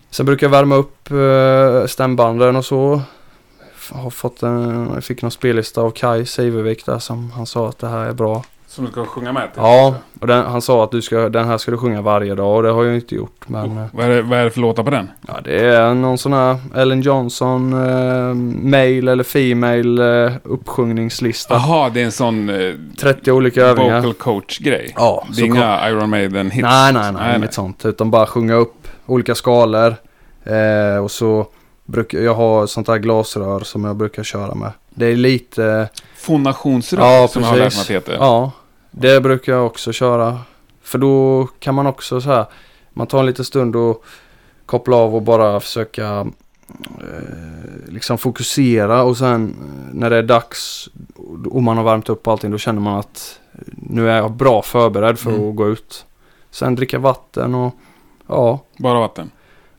[0.10, 3.02] Sen brukar jag värma upp eh, stämbanden och så.
[3.92, 7.80] Har fått en, jag fick någon spellista av Kai Seivevik där som han sa att
[7.80, 8.44] det här är bra.
[8.80, 9.62] Som du ska sjunga med till?
[9.62, 12.56] Ja, och den, han sa att du ska, den här ska du sjunga varje dag
[12.56, 13.44] och det har jag inte gjort.
[13.50, 15.10] Men eh, Vad är, det, vad är det för låtar på den?
[15.28, 18.34] ja, det är någon sån här Ellen Johnson eh,
[18.72, 21.54] male eller female eh, uppsjungningslista.
[21.54, 23.98] Jaha, det är en sån eh, 30 olika övningar.
[23.98, 24.94] vocal coach-grej.
[24.96, 26.62] Ja, Det är så kom- inga Iron Maiden-hits?
[26.62, 27.86] Nej, nej, nej, inget sånt.
[27.86, 29.96] Utan bara sjunga upp olika skalor.
[30.44, 31.48] Eh, och så
[31.86, 34.72] brukar jag ha sånt här glasrör som jag brukar köra med.
[34.90, 37.82] Det är lite, Fonationsrör, Ja, som jag har lärt mig precis.
[37.82, 38.14] att det heter.
[38.14, 38.52] ja,
[38.92, 40.40] det brukar jag också köra.
[40.82, 42.46] För då kan man också så här,
[42.94, 44.04] man tar en liten stund och
[44.66, 46.28] koppla av och bara försöka
[47.00, 50.90] eh, liksom fokusera och sen eh, när det är dags
[51.52, 53.40] och man har värmt upp allting då känner man att
[53.76, 55.50] nu är jag bra förberedd för Mm.
[55.50, 56.06] att gå ut.
[56.52, 57.74] Sen dricka vatten och
[58.28, 59.32] ja, Bara vatten?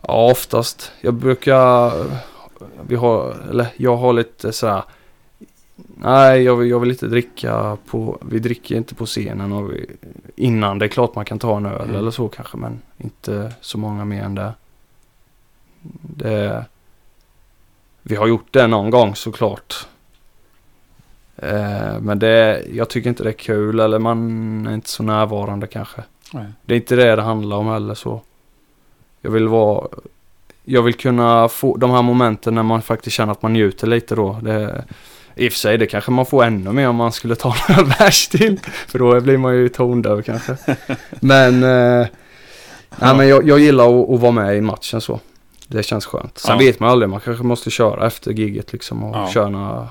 [0.06, 0.92] ja oftast.
[1.00, 1.92] Jag brukar,
[2.86, 4.82] vi har, eller jag har lite sådär
[5.96, 9.86] Nej, jag vill, jag vill inte dricka på, vi dricker inte på scenen och vi,
[10.36, 10.78] innan.
[10.78, 11.96] Det är klart man kan ta en öl Mm.
[11.96, 14.52] eller så kanske men inte så många mer än det.
[16.00, 16.64] det
[18.02, 19.86] vi har gjort det någon gång såklart.
[21.36, 25.66] Eh, men det, jag tycker inte det är kul eller man är inte så närvarande
[25.66, 26.02] kanske.
[26.32, 26.46] Nej.
[26.64, 28.20] Det är inte det det handlar om heller så.
[29.20, 29.88] Jag vill vara...
[30.64, 34.14] Jag vill kunna få de här momenten när man faktiskt känner att man njuter lite
[34.14, 34.40] då.
[34.42, 34.84] Det,
[35.36, 37.82] I och för sig, det kanske man får ännu mer om man skulle ta några
[37.82, 38.60] vers till.
[38.88, 40.56] För då blir man ju tondöv kanske.
[41.20, 41.62] Men...
[41.62, 42.06] Eh,
[42.98, 45.20] nej, men jag, jag gillar att, att vara med i matchen så.
[45.66, 46.38] Det känns skönt.
[46.38, 46.58] Sen Ja.
[46.58, 49.28] vet man aldrig, man kanske måste köra efter giget liksom och Ja.
[49.28, 49.88] köra...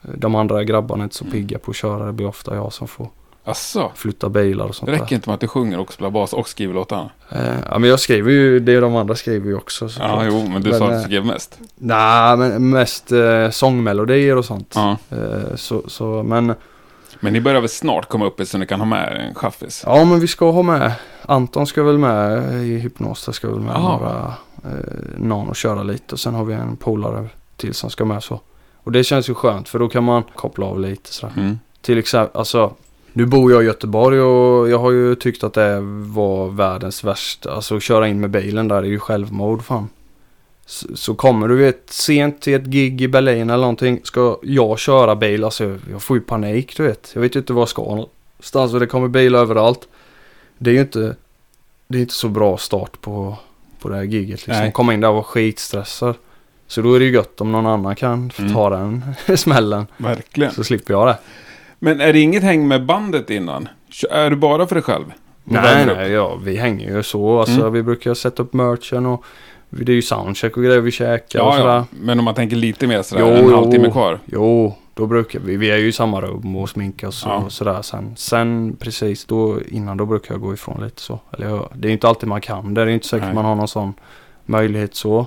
[0.00, 1.32] De andra grabbarna är inte så Mm.
[1.32, 2.06] pigga på att köra.
[2.06, 3.08] Det blir ofta jag som får
[3.50, 3.92] Asså?
[3.94, 5.02] flytta bilar och sånt Det där.
[5.02, 7.10] räcker inte med att du sjunger och spelar bas och skriver låtarna?
[7.30, 9.88] Eh, ja men jag skriver ju det de andra skriver ju också.
[9.98, 11.58] Ja, jo, men du Men, sa att eh, du skrev mest.
[11.76, 14.72] Nej men mest eh, sångmelodier och sånt.
[14.74, 14.96] Ja.
[15.10, 16.54] Eh, så, så, men
[17.20, 19.82] Men ni börjar väl snart komma upp så ni kan ha med en chaffis?
[19.86, 23.60] Ja men vi ska ha med, Anton ska väl med i hypnos, där ska väl
[23.60, 24.34] med några,
[24.64, 24.70] eh,
[25.16, 28.40] någon och köra lite och sen har vi en polare till som ska med så.
[28.84, 31.32] Och det känns ju skönt för då kan man koppla av lite sådär.
[31.36, 31.58] Mm.
[31.80, 32.72] Till exempel, alltså
[33.12, 37.52] nu bor jag i Göteborg och jag har ju tyckt att det var världens värsta.
[37.52, 39.88] Alltså att köra in med bilen där är ju självmord fan.
[40.66, 44.00] Så, så kommer du vet sent till ett gig i Berlin eller någonting.
[44.04, 47.10] Ska jag köra bil, alltså jag, får ju panik du vet.
[47.14, 49.88] Jag vet ju inte var jag ska någonstans och det kommer bil överallt.
[50.58, 51.16] Det är ju inte,
[51.88, 53.36] det är inte så bra start på,
[53.80, 54.62] på det här giget liksom.
[54.62, 54.72] Nej.
[54.72, 56.14] Komma in där och vara skitstressad.
[56.66, 58.54] Så då är det ju gött om någon annan kan Mm.
[58.54, 59.02] ta den
[59.36, 59.86] smällen.
[59.96, 60.52] Verkligen.
[60.52, 61.18] Så slipper jag det.
[61.78, 63.68] Men är det inget häng med bandet innan?
[64.10, 65.04] Är du bara för dig själv?
[65.44, 67.38] Och Nej, nej, ja, vi hänger ju så.
[67.40, 67.72] Alltså, Mm.
[67.72, 69.24] Vi brukar sätta upp merchen och
[69.70, 71.72] det är ju soundcheck och grejer vi käkar och Ja, sådär.
[71.74, 71.84] ja.
[71.90, 74.18] Men om man tänker lite mer sådär, Jo, en halvtimme kvar.
[74.26, 75.56] Jo, då brukar vi.
[75.56, 77.34] Vi är ju i samma rum och sminkar oss Ja.
[77.36, 77.82] och sådär.
[77.82, 81.20] Sen, sen precis då innan då brukar jag gå ifrån lite så.
[81.32, 82.84] Eller det är inte alltid man kan det.
[82.84, 83.34] Det är inte säkert Nej.
[83.34, 83.94] man har någon sån
[84.46, 85.26] möjlighet så.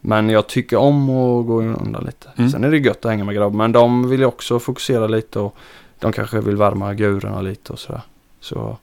[0.00, 2.28] Men jag tycker om att gå undan lite.
[2.36, 2.50] Mm.
[2.50, 3.56] Sen är det gött att hänga med grabbar.
[3.56, 5.56] Men de vill ju också fokusera lite och
[5.98, 8.02] de kanske vill värma gurorna lite och sådär.
[8.40, 8.78] Så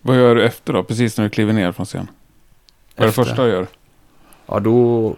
[0.00, 0.82] Vad gör du efter då?
[0.82, 2.08] Precis när du kliver ner från scen?
[2.96, 3.66] Vad är det första du gör?
[4.46, 5.16] Ja, då,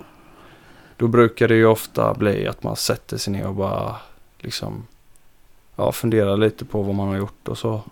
[0.97, 3.97] då brukar det ju ofta bli att man sätter sig ner och bara
[4.39, 4.87] liksom
[5.77, 7.83] ja, funderar lite på vad man har gjort och så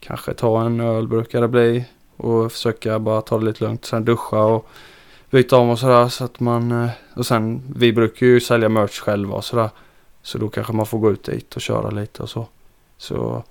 [0.00, 1.84] kanske ta en öl brukar det bli
[2.16, 3.84] och försöka bara ta det lite lugnt.
[3.84, 4.68] Sen duscha och
[5.30, 8.98] byta om och sådär så att man eh, och sen vi brukar ju sälja merch
[9.00, 9.70] själva och sådär
[10.22, 12.46] så då kanske man får gå ut dit och köra lite och så.
[12.98, 13.42] Så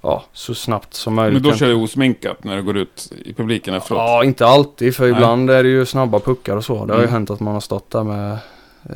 [0.00, 1.42] ja, så snabbt som möjligt.
[1.42, 3.98] Men då kör du osminkat när du går ut i publiken efteråt?
[3.98, 5.12] Ja, inte alltid för Nej.
[5.12, 6.86] ibland är det ju snabba puckar och så.
[6.86, 7.12] Det har ju Mm.
[7.12, 8.32] hänt att man har stått där med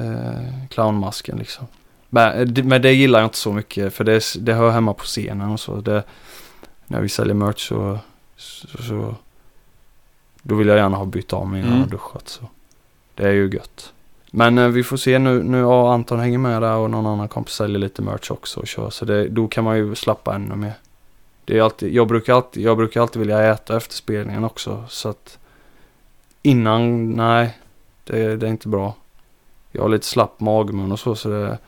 [0.00, 1.66] eh, clownmasken liksom.
[2.08, 5.04] Men, eh, men det gillar jag inte så mycket för det, det hör hemma på
[5.04, 5.76] scenen och så.
[5.80, 6.02] Det,
[6.86, 7.98] när vi säljer merch så,
[8.36, 9.14] så, så
[10.46, 11.80] då vill jag gärna ha bytt av mig innan Mm.
[11.82, 12.28] jag duschat.
[12.28, 12.40] Så.
[13.14, 13.92] Det är ju gött.
[14.30, 17.28] Men eh, vi får se nu, nu ja, Anton hänger med där och någon annan
[17.28, 18.90] kompis säljer lite merch också och kör.
[18.90, 20.72] Så det, då kan man ju slappa ännu mer.
[21.44, 24.84] Det är alltid, jag, brukar alltid, jag brukar alltid vilja äta efter spelningen också.
[24.88, 25.38] Så att
[26.42, 27.58] innan, nej,
[28.04, 28.94] det, det är inte bra.
[29.72, 31.14] Jag har lite slapp magmun och så.
[31.14, 31.58] Så det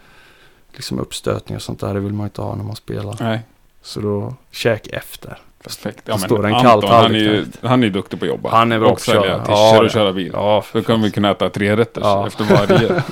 [0.73, 1.95] liksom uppstötning och sånt där.
[1.95, 3.17] Det vill man inte ha när man spelar.
[3.21, 3.41] Nej,
[3.83, 5.39] Så då käk efter.
[5.63, 6.05] Perfekt.
[6.05, 8.51] Då står en Anton, han är, ju, han är ju duktig på att jobba.
[8.51, 9.45] Han är bra Och på att köra.
[9.49, 9.89] Ja, och ja.
[9.89, 10.31] köra bil.
[10.33, 12.27] Ja, Då kan vi kunna äta tre rätter Ja.
[12.27, 12.89] efter varje.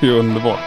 [0.00, 0.60] det är underbart.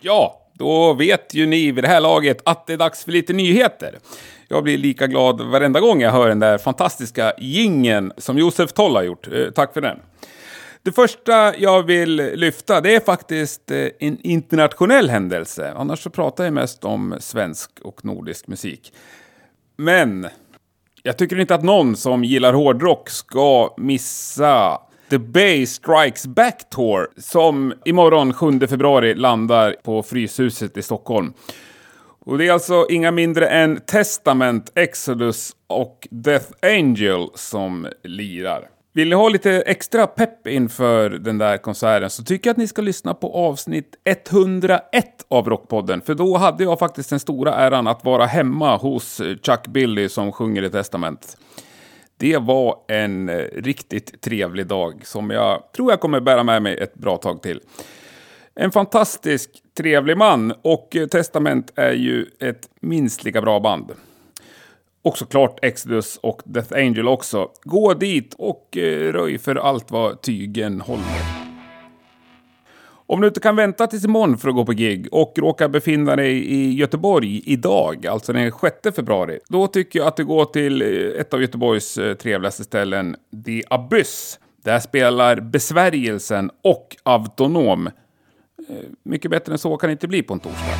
[0.00, 3.32] Ja, då vet ju ni vid det här laget att det är dags för lite
[3.32, 3.98] nyheter.
[4.48, 8.96] Jag blir lika glad varenda gång jag hör den där fantastiska gingen som Josef Toll
[8.96, 9.28] har gjort.
[9.32, 9.98] Eh, tack för den.
[10.82, 15.72] Det första jag vill lyfta det är faktiskt eh, en internationell händelse.
[15.76, 18.92] Annars så pratar jag mest om svensk och nordisk musik.
[19.76, 20.28] Men
[21.02, 24.80] jag tycker inte att någon som gillar hårdrock ska missa
[25.10, 31.32] The Bay Strikes Back Tour som imorgon 7 februari landar på Fryshuset i Stockholm.
[32.24, 38.68] Och det är alltså inga mindre än Testament, Exodus och Death Angel som lirar.
[38.92, 42.68] Vill ni ha lite extra pepp inför den där konserten så tycker jag att ni
[42.68, 44.80] ska lyssna på avsnitt 101
[45.28, 46.00] av Rockpodden.
[46.00, 50.32] För då hade jag faktiskt den stora äran att vara hemma hos Chuck Billy som
[50.32, 51.36] sjunger i Testament.
[52.16, 56.78] Det var en eh, riktigt trevlig dag som jag tror jag kommer bära med mig
[56.78, 57.60] ett bra tag till.
[58.56, 63.92] En fantastisk trevlig man och eh, Testament är ju ett minst lika bra band.
[65.02, 67.50] Och såklart Exodus och Death Angel också.
[67.62, 71.44] Gå dit och eh, röj för allt vad tygen håller.
[73.06, 76.16] Om du inte kan vänta tills imorgon för att gå på gig och råkar befinna
[76.16, 80.82] dig i Göteborg idag, alltså den 6 februari, då tycker jag att du går till
[80.82, 84.38] eh, ett av Göteborgs trevligaste ställen, The Abyss.
[84.64, 87.90] Där spelar Besvärjelsen och Autonom.
[88.68, 90.78] Eh, mycket bättre än så kan det inte bli på en torsdag.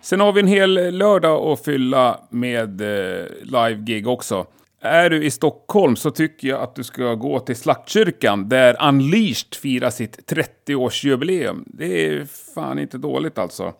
[0.00, 4.46] Sen har vi en hel lördag att fylla med eh, live-gig också.
[4.80, 9.54] Är du i Stockholm så tycker jag att du ska gå till Slaktkyrkan där Unleashed
[9.54, 11.62] firar sitt 30-årsjubileum.
[11.66, 13.72] Det är fan inte dåligt alltså.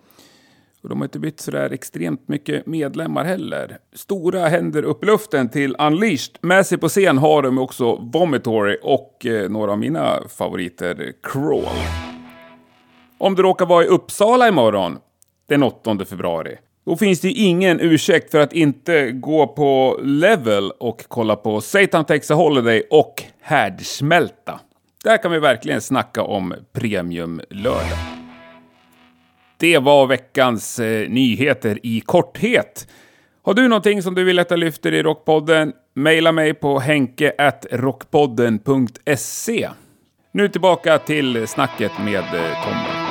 [0.82, 3.78] Och de har inte bytt sådär extremt mycket medlemmar heller.
[3.94, 6.38] Stora händer upp i luften till Unleashed.
[6.40, 12.15] Med sig på scen har de också Vomitory och eh, några av mina favoriter, Crawl.
[13.18, 14.98] Om du råkar vara i Uppsala imorgon,
[15.48, 20.70] den 8 februari, Då finns det ju ingen ursäkt för att inte gå på Level
[20.70, 24.60] och kolla på Satan Takes a Holiday och Härdsmälta.
[25.04, 27.98] Där kan vi verkligen snacka om premiumlördag.
[29.58, 32.88] Det var veckans eh, nyheter i korthet.
[33.42, 35.72] Har du någonting som du vill att jag lyfter i Rockpodden?
[35.94, 39.68] Maila mig på henke.rockpodden.se.
[40.32, 43.05] Nu tillbaka till snacket med eh, Tommy.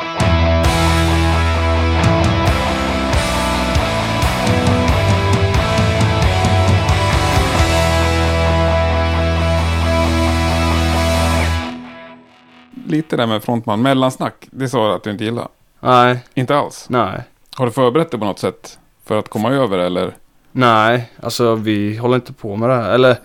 [12.95, 15.47] Lite där med frontman, mellansnack, det sa du att du inte gillar.
[15.79, 16.85] Nej, Inte alls.
[16.89, 17.21] nej.
[17.55, 20.15] Har du förberett dig på något sätt för att komma över eller?
[20.51, 22.91] Nej, alltså vi håller inte på med det här.
[22.93, 23.17] Eller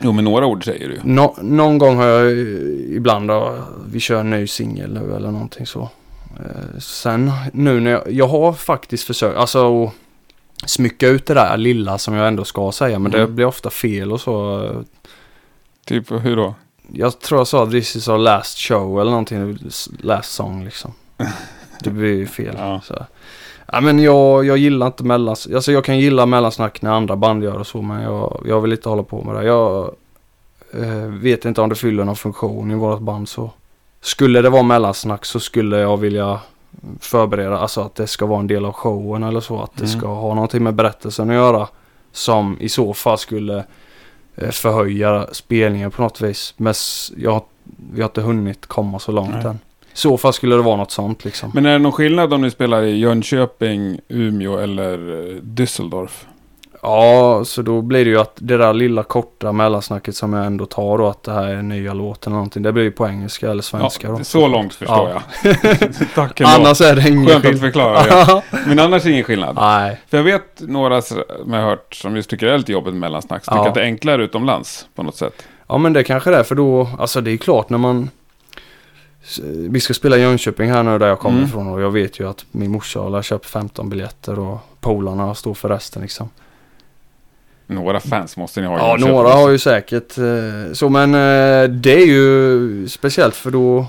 [0.00, 1.00] Jo, med några ord säger du.
[1.04, 2.32] nå- någon gång har jag
[2.96, 5.80] ibland då, vi kör en ny singel nu eller någonting så.
[6.40, 9.92] Eh, sen nu när jag, jag har faktiskt försökt, alltså att
[10.70, 12.98] smycka ut det där lilla som jag ändå ska säga.
[12.98, 13.34] Men det Mm.
[13.34, 14.70] blir ofta fel och så.
[15.86, 16.54] Typ hur då?
[16.92, 19.58] Jag tror jag sa this is our last show eller någonting.
[20.00, 20.92] Last song liksom.
[21.82, 22.54] Det blir ju fel.
[22.58, 22.80] Ja.
[22.84, 23.06] Så.
[23.72, 25.46] Ja, men jag, jag gillar inte mellans...
[25.54, 28.72] Alltså jag kan gilla mellansnack när andra band gör och så men jag, jag vill
[28.72, 29.44] inte hålla på med det.
[29.44, 29.94] Jag
[30.74, 33.50] eh, vet inte om det fyller någon funktion i vårt band så.
[34.00, 36.40] Skulle det vara mellansnack så skulle jag vilja
[37.00, 39.62] förbereda, alltså att det ska vara en del av showen eller så.
[39.62, 39.98] Att det Mm.
[39.98, 41.68] ska ha någonting med berättelsen att göra.
[42.12, 43.64] Som i så fall skulle
[44.50, 46.54] förhöja spelningen på något vis.
[46.56, 46.74] Men
[47.16, 47.44] jag,
[47.92, 49.46] vi har inte hunnit komma så långt Nej.
[49.46, 49.58] än.
[49.92, 51.50] I så fall skulle det vara något sånt liksom.
[51.54, 56.26] Men är det någon skillnad om ni spelar i Jönköping, Umeå eller eh, Düsseldorf?
[56.82, 60.66] Ja, så då blir det ju att det där lilla korta mellansnacket som jag ändå
[60.66, 62.62] tar då att det här är nya låten eller någonting.
[62.62, 64.24] Det blir ju på engelska eller svenska Ja, då.
[64.24, 65.22] så långt förstår Ja.
[65.42, 65.56] jag.
[66.14, 66.52] Tack ändå.
[66.52, 67.60] Annars är det ingen Skönt att skillnad.
[67.60, 68.42] förklara det.
[68.66, 69.56] Men annars är det ingen skillnad.
[69.56, 70.00] Nej.
[70.08, 72.92] För jag vet några som jag har hört som just tycker det är lite jobbigt
[72.92, 73.44] med mellansnack.
[73.44, 73.62] Som Ja.
[73.62, 75.42] tycker att det är enklare utomlands på något sätt.
[75.68, 78.10] Ja men det kanske det är för då, alltså det är klart när man
[79.70, 81.48] Vi ska spela i Jönköping här nu där jag kommer Mm.
[81.48, 85.54] ifrån och jag vet ju att min morsa har köpt 15 biljetter och polarna står
[85.54, 86.28] för resten liksom.
[87.70, 92.02] Några fans måste ni ha Ja, några har ju säkert eh, så men eh, det
[92.02, 93.86] är ju speciellt för då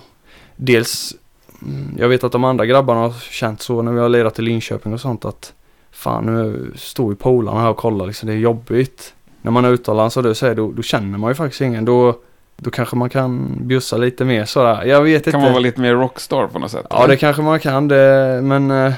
[0.55, 1.15] dels
[1.61, 4.41] mm, jag vet att de andra grabbarna har känt så när vi har lirat i
[4.41, 5.53] Linköping och sånt att
[5.91, 9.13] fan nu står ju polarna här och kollar liksom det är jobbigt.
[9.41, 12.15] När man är utomlands och du säger då, då känner man ju faktiskt ingen då
[12.57, 14.83] då kanske man kan bjussa lite mer sådär.
[14.85, 15.43] Jag vet Kan inte.
[15.43, 16.85] man vara lite mer rockstar på något sätt?
[16.89, 18.93] Ja det kanske man kan det men eh,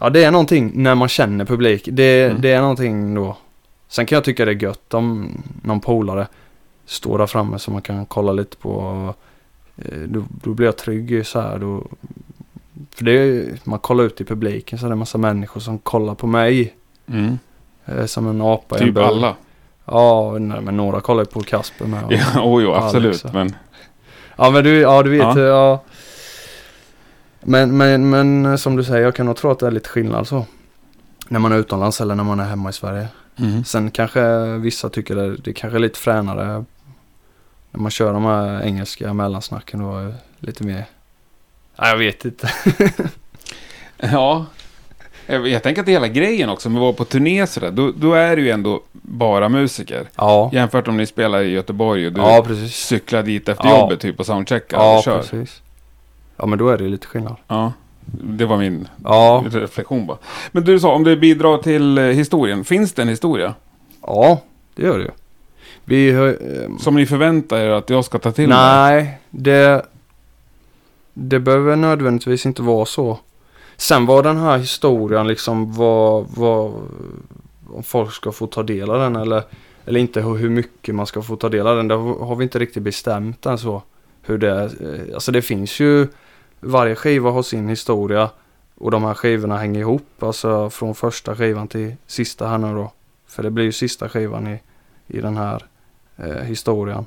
[0.00, 1.88] ja det är någonting när man känner publik.
[1.92, 2.40] Det, Mm.
[2.42, 3.36] det är någonting då.
[3.92, 5.30] Sen kan jag tycka det är gött om
[5.62, 6.26] någon polare
[6.86, 9.14] står där framme så man kan kolla lite på.
[9.76, 11.86] eh, Då, då blir jag trygg så här då.
[12.90, 15.78] För det är, man kollar ut i publiken så är det en massa människor som
[15.78, 16.74] kollar på mig.
[17.06, 17.38] Mm.
[17.86, 19.34] eh, Som en apa i en Typ alla.
[19.84, 22.04] Ja, nej, men några kollar ju på Kasper med.
[22.04, 23.24] och- Ja, oh, jo, absolut.
[23.24, 23.34] Alex.
[23.34, 23.54] Men
[24.36, 25.38] Ja men du, ja du vet Ja.
[25.40, 25.46] ja.
[25.46, 25.82] ja.
[27.40, 30.28] Men, men, men som du säger, jag kan nog tro att det är lite skillnad
[30.28, 30.46] så.
[31.28, 33.08] När man är utomlands eller när man är hemma i Sverige.
[33.36, 33.64] Mm.
[33.64, 36.64] Sen kanske vissa tycker det, det kanske är lite fränare.
[37.70, 40.12] När man kör de här engelska mellansnacken då.
[40.38, 40.84] Lite mer.
[41.76, 42.50] Ja, jag vet inte.
[44.10, 44.46] Ja.
[45.26, 47.92] Jag, jag tänker att det hela grejen också, med att vara på turné sådär, då,
[47.96, 50.08] då är det ju ändå bara musiker.
[50.16, 50.50] Ja.
[50.52, 53.78] Jämfört om ni spelar i Göteborg och du Ja cyklar dit efter Ja.
[53.80, 55.18] jobbet typ och soundcheckar Ja och kör.
[55.18, 55.62] precis.
[56.36, 57.36] Ja men då är det lite skillnad.
[57.48, 57.72] Ja,
[58.12, 59.44] det var min Ja.
[59.50, 60.18] reflektion bara.
[60.52, 63.54] Men du sa, om det bidrar till eh, historien, finns det en historia?
[64.06, 64.40] Ja,
[64.74, 65.10] det gör det ju.
[65.84, 68.58] Vi har, eh, Som ni förväntar er att jag ska ta till mig?
[68.58, 69.86] Nej, det,
[71.14, 73.18] det behöver nödvändigtvis inte vara så.
[73.76, 76.72] Sen var den här historien liksom vad, vad,
[77.74, 79.42] om folk ska få ta del av den eller,
[79.84, 81.88] eller inte hur, mycket man ska få ta del av den.
[81.88, 83.82] Det har har vi inte riktigt bestämt än så.
[84.22, 86.06] Hur det, eh, alltså det finns ju,
[86.62, 88.30] varje skiva har sin historia
[88.74, 90.22] och de här skivorna hänger ihop.
[90.22, 92.92] Alltså från första skivan till sista här nu då.
[93.26, 94.60] För det blir ju sista skivan i,
[95.06, 95.64] i den här
[96.16, 97.06] eh, historien.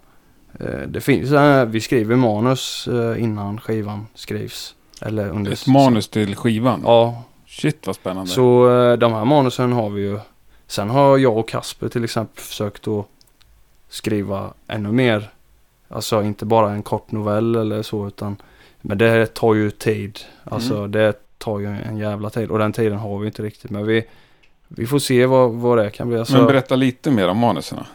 [0.60, 4.76] Eh, Det finns, eh, vi skriver manus eh, innan skivan skrivs.
[5.02, 5.52] Eller under...
[5.52, 6.82] Ett manus till skivan?
[6.86, 8.32] Ja, Shit vad spännande.
[8.32, 10.20] så eh, de här manusen har vi ju.
[10.68, 13.06] Sen har jag och Kasper till exempel försökt att
[13.90, 15.30] skriva ännu mer.
[15.88, 18.38] Alltså inte bara en kort novell eller så utan
[18.88, 20.20] Men det tar ju tid.
[20.44, 20.92] Alltså Mm.
[20.92, 23.72] det tar ju en jävla tid och den tiden har vi inte riktigt.
[23.72, 24.06] Men vi,
[24.68, 26.20] vi får se vad, vad det kan bli.
[26.20, 27.86] Alltså, Men berätta lite mer om manuserna.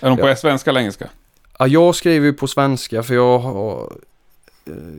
[0.00, 0.36] Är de på Ja.
[0.36, 1.08] svenska eller engelska?
[1.58, 3.92] Ja, jag skriver ju på svenska för jag har...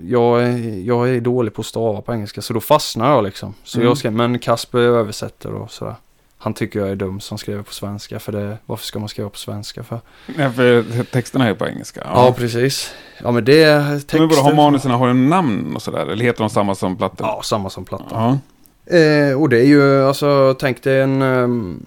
[0.04, 3.54] jag, är- jag är dålig på att stava på engelska så då fastnar jag liksom.
[3.64, 3.88] Så Mm.
[3.88, 5.96] jag skrev, men Kasper översätter och sådär.
[6.44, 9.30] Han tycker jag är dum som skriver på svenska för det, varför ska man skriva
[9.30, 10.00] på svenska för?
[10.38, 12.02] Ja, för texterna är på engelska.
[12.06, 12.94] Ja, precis.
[13.24, 14.20] Ja men det är texter.
[14.20, 16.06] Men bara har manusen har en namn och sådär?
[16.06, 17.28] Eller heter de samma som plattan?
[17.28, 18.40] Ja, samma som plattan.
[18.86, 18.98] Ja.
[18.98, 21.80] Eh, och det är ju, alltså tänk dig en, ehm,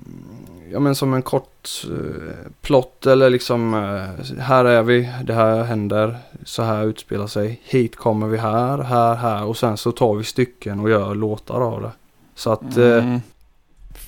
[0.72, 5.62] ja men som en kort eh, plott eller liksom, eh, här är vi, det här
[5.64, 10.14] händer, så här utspelar sig, hit kommer vi här, här, här och sen så tar
[10.14, 11.90] vi stycken och gör låtar av det.
[12.34, 13.20] Så att, eh, Mm.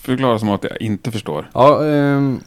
[0.08, 1.50] Förklara som att jag inte förstår.
[1.54, 2.40] ja, ehm,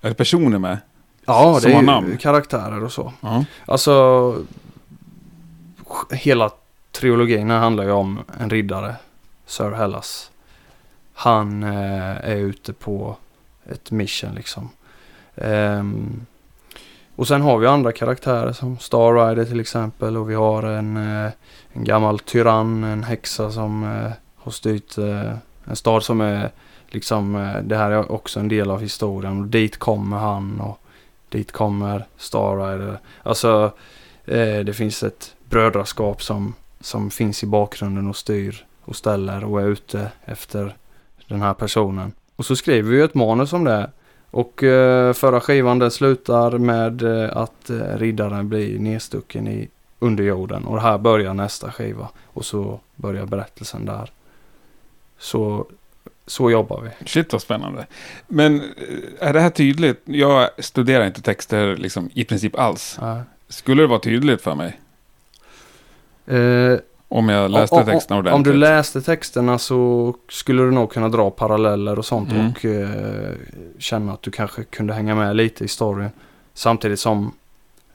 [0.00, 0.78] Är det personer med?
[1.26, 2.08] ja Som det har är namn?
[2.10, 3.12] ju karaktärer och så.
[3.20, 3.44] Ja.
[3.66, 4.36] Alltså,
[6.10, 6.50] hela
[6.92, 8.94] trilogin här handlar ju om en riddare,
[9.46, 10.30] Sir Hellas.
[11.14, 13.16] Han eh, är ute på
[13.70, 14.68] ett mission liksom.
[15.36, 16.26] Ehm,
[17.16, 20.96] och sen har vi andra karaktärer som Star Rider till exempel och vi har en,
[20.96, 21.30] eh,
[21.72, 25.32] en gammal tyrann, en häxa som eh, har styrt eh,
[25.64, 26.50] en stad som är
[26.94, 30.78] liksom, eh, det här är också en del av historien och dit kommer han och
[31.28, 32.98] dit kommer Star Rider.
[33.22, 33.72] Alltså
[34.24, 39.60] eh, det finns ett brödraskap som, som finns i bakgrunden och styr och ställer och
[39.60, 40.76] är ute efter
[41.28, 42.12] den här personen.
[42.36, 43.90] Och så skriver vi ett manus om det.
[44.30, 49.68] Och eh, förra skivan den slutar med eh, att eh, riddaren blir nedstucken i
[49.98, 50.64] underjorden.
[50.64, 52.08] Och här börjar nästa skiva.
[52.24, 54.10] Och så börjar berättelsen där.
[55.18, 55.66] Så,
[56.26, 57.06] så jobbar vi.
[57.08, 57.86] Shit vad spännande.
[58.28, 60.02] Men eh, är det här tydligt?
[60.04, 62.98] Jag studerar inte texter liksom, i princip alls.
[63.00, 63.22] Ja.
[63.48, 64.80] Skulle det vara tydligt för mig?
[66.26, 68.34] Eh, Om jag läste om, texterna ordentligt?
[68.34, 72.50] om du läste texterna så skulle du nog kunna dra paralleller och sånt Mm.
[72.50, 73.32] och eh,
[73.78, 76.10] känna att du kanske kunde hänga med lite i storyn.
[76.54, 77.32] Samtidigt som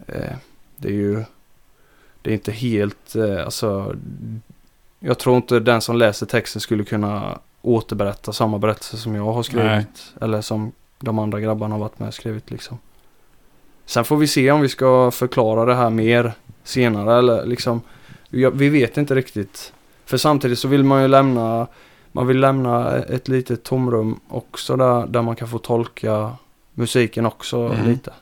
[0.07, 0.35] eh,
[0.75, 1.23] det är ju
[2.21, 3.95] det är inte helt, eh, alltså
[4.99, 9.43] jag tror inte den som läser texten skulle kunna återberätta samma berättelse som jag har
[9.43, 9.67] skrivit.
[9.67, 9.85] Nej.
[10.21, 12.79] Eller som de andra grabbarna har varit med och skrivit liksom.
[13.85, 16.33] Sen får vi se om vi ska förklara det här mer
[16.63, 17.81] senare eller liksom
[18.29, 19.73] vi vet inte riktigt.
[20.05, 21.67] För samtidigt så vill man ju lämna
[22.11, 26.31] man vill lämna ett litet tomrum också där, där man kan få tolka
[26.73, 27.85] musiken också Mm.
[27.85, 28.13] lite.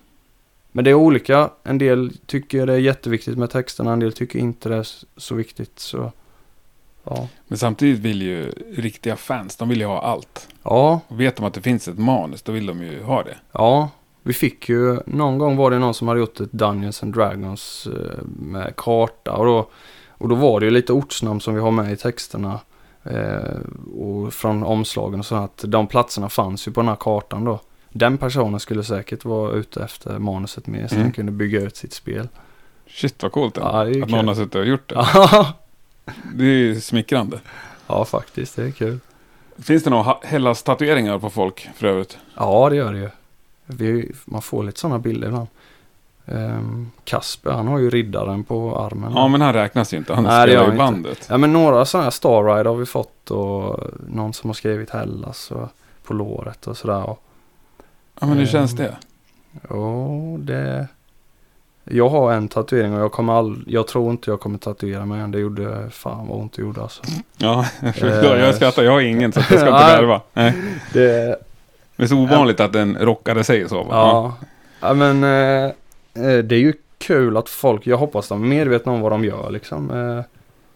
[0.72, 1.50] Men det är olika.
[1.64, 5.36] En del tycker det är jätteviktigt med texterna, en del tycker inte det är så
[5.36, 5.80] viktigt.
[5.80, 6.12] Så
[7.06, 7.28] ja.
[7.48, 10.48] Men samtidigt vill ju riktiga fans, de vill ju ha allt.
[10.64, 13.38] Ja, Och vet de att det finns ett manus, då vill de ju ha det.
[13.52, 13.90] ja.
[14.28, 17.88] Vi fick ju, någon gång var det någon som hade gjort ett Dungeons and Dragons
[17.88, 19.70] eh, med karta och då,
[20.10, 22.60] och då var det ju lite ortsnamn som vi har med i texterna.
[23.04, 23.60] Eh,
[24.02, 27.60] och från omslagen och så att de platserna fanns ju på den här kartan då.
[27.90, 31.04] Den personen skulle säkert vara ute efter manuset mer så Mm.
[31.06, 32.28] den kunde bygga ut sitt spel.
[32.88, 34.16] Shit vad coolt Ja, det att kul.
[34.16, 34.96] någon har suttit och gjort det.
[36.36, 37.40] Det är ju smickrande.
[37.88, 38.56] ja, faktiskt.
[38.56, 39.00] Det är kul.
[39.60, 42.18] Finns det några Hellas tatueringar på folk för övrigt?
[42.36, 43.10] Ja, det gör det ju.
[43.66, 45.48] Vi, man får lite sådana bilder ibland.
[46.26, 49.14] Um, Kasper, han har ju riddaren på armen.
[49.16, 50.14] Ja, men han räknas ju inte.
[50.14, 50.78] Han Nej, spelar ju han inte.
[50.78, 51.28] bandet.
[51.30, 54.90] Ja men några sådana här Star Ride har vi fått och någon som har skrivit
[54.90, 55.68] Hellas och
[56.04, 56.94] på låret och sådär.
[57.04, 57.18] Ja,
[58.20, 58.96] men hur Eh, känns det?
[59.70, 60.08] ja,
[60.40, 60.88] det...
[61.90, 63.64] Jag har en tatuering och jag kommer all...
[63.68, 65.32] Jag tror inte jag kommer tatuera mig än.
[65.32, 67.04] Det gjorde fan vad ont det gjorde alltså.
[67.38, 68.84] Ja, Eh, jag skrattar.
[68.84, 70.22] Jag har ingen så jag ska inte värva.
[70.94, 71.38] Det...
[71.96, 73.88] Det är så ovanligt att en rockare säger så.
[73.90, 74.34] Ja.
[74.80, 75.66] Ja men eh,
[76.26, 79.26] eh, det är ju kul att folk, jag hoppas de är medvetna om vad de
[79.26, 79.92] gör liksom.
[79.92, 80.26] Eh,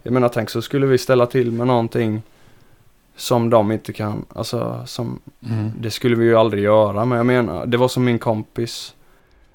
[0.02, 2.22] jag menar tänk så skulle vi ställa till med någonting
[3.16, 5.72] som de inte kan, alltså som Mm.
[5.78, 8.94] Det skulle vi ju aldrig göra, men jag menar, det var som min kompis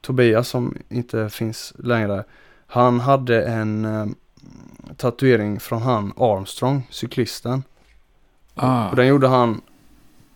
[0.05, 2.23] Tobias som inte finns längre.
[2.67, 4.05] Han hade en eh,
[4.97, 7.63] tatuering från han Armstrong, cyklisten.
[8.55, 8.89] Ah.
[8.89, 9.61] Och den gjorde han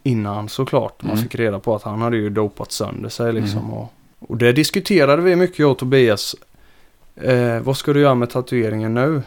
[0.03, 1.03] innan såklart.
[1.03, 1.23] Man Mm.
[1.23, 3.59] fick reda på att han hade ju dopat sönder sig liksom.
[3.59, 3.73] Mm.
[3.73, 6.35] Och, och det diskuterade vi mycket jag och Tobias.
[7.15, 9.21] Eh, vad ska du göra med tatueringen nu?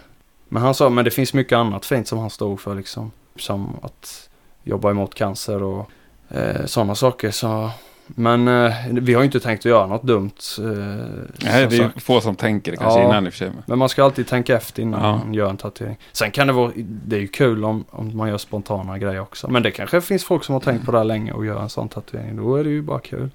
[0.48, 3.10] Men han sa, men det finns mycket annat fint som han stod för liksom.
[3.36, 4.28] Som att
[4.64, 5.90] jobba emot cancer och
[6.28, 7.30] eh, sådana saker.
[7.30, 7.70] Så,
[8.14, 10.30] men eh, vi har ju inte tänkt att göra något dumt.
[10.58, 12.02] Eh, Nej, det är sagt.
[12.02, 13.06] få som tänker det kanske Ja.
[13.06, 13.50] innan i och för sig.
[13.66, 15.16] men- man ska alltid tänka efter innan Ja.
[15.16, 15.98] man gör en tatuering.
[16.12, 19.48] Sen kan det vara, det är ju kul om, om man gör spontana grejer också.
[19.50, 21.68] Men det kanske finns folk som har tänkt på det här länge och gör en
[21.68, 22.36] sån tatuering.
[22.36, 23.30] Då är det ju bara kul.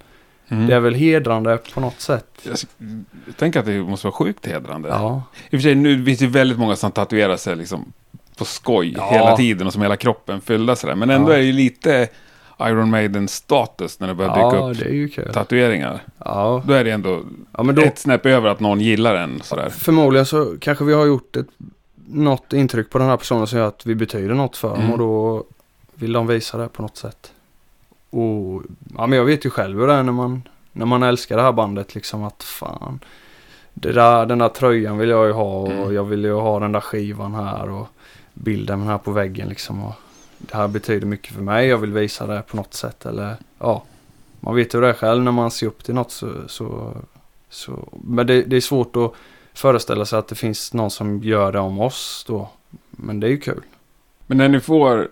[0.50, 0.66] Mm.
[0.66, 2.26] Det är väl hedrande på något sätt.
[2.42, 2.56] Jag
[3.26, 4.88] jag tänker att det måste vara sjukt hedrande.
[4.88, 7.92] Ja, I och för sig, nu finns det väldigt många som tatuerar sig liksom
[8.38, 9.10] på skoj Ja.
[9.12, 10.94] hela tiden och som hela kroppen fyllda sådär.
[10.94, 11.34] Men ändå Ja.
[11.34, 12.08] är det ju lite
[12.60, 15.32] Iron Maiden-status när det börjar dyka Ja, upp ju kul.
[15.32, 16.02] tatueringar.
[16.24, 17.20] Ja, Då är det ändå
[17.56, 19.68] ja då, ett snäpp över att någon gillar en sådär.
[19.70, 21.46] förmodligen så kanske vi har gjort ett,
[22.10, 24.92] något intryck på den här personen som gör att vi betyder något för dem Mm.
[24.92, 25.44] och då
[25.94, 27.32] vill de visa det på något sätt.
[28.10, 28.62] Och
[28.96, 30.42] ja, men jag vet ju själv hur det är när man,
[30.72, 33.00] när man älskar det här bandet liksom att fan.
[33.74, 35.94] Det där, den där tröjan vill jag ju ha och Mm.
[35.94, 37.88] jag vill ju ha den där skivan här och
[38.34, 39.84] bilden här på väggen liksom.
[39.84, 39.94] Och
[40.38, 41.66] det här betyder mycket för mig.
[41.68, 43.82] Jag vill visa det på något sätt eller ja.
[44.40, 46.96] Man vet hur det själv när man ser upp till något så, så,
[47.50, 49.12] så men det, det är svårt att
[49.54, 52.48] föreställa sig att det finns någon som gör det om oss då.
[52.90, 53.62] Men det är ju kul.
[54.26, 55.08] Men när ni får...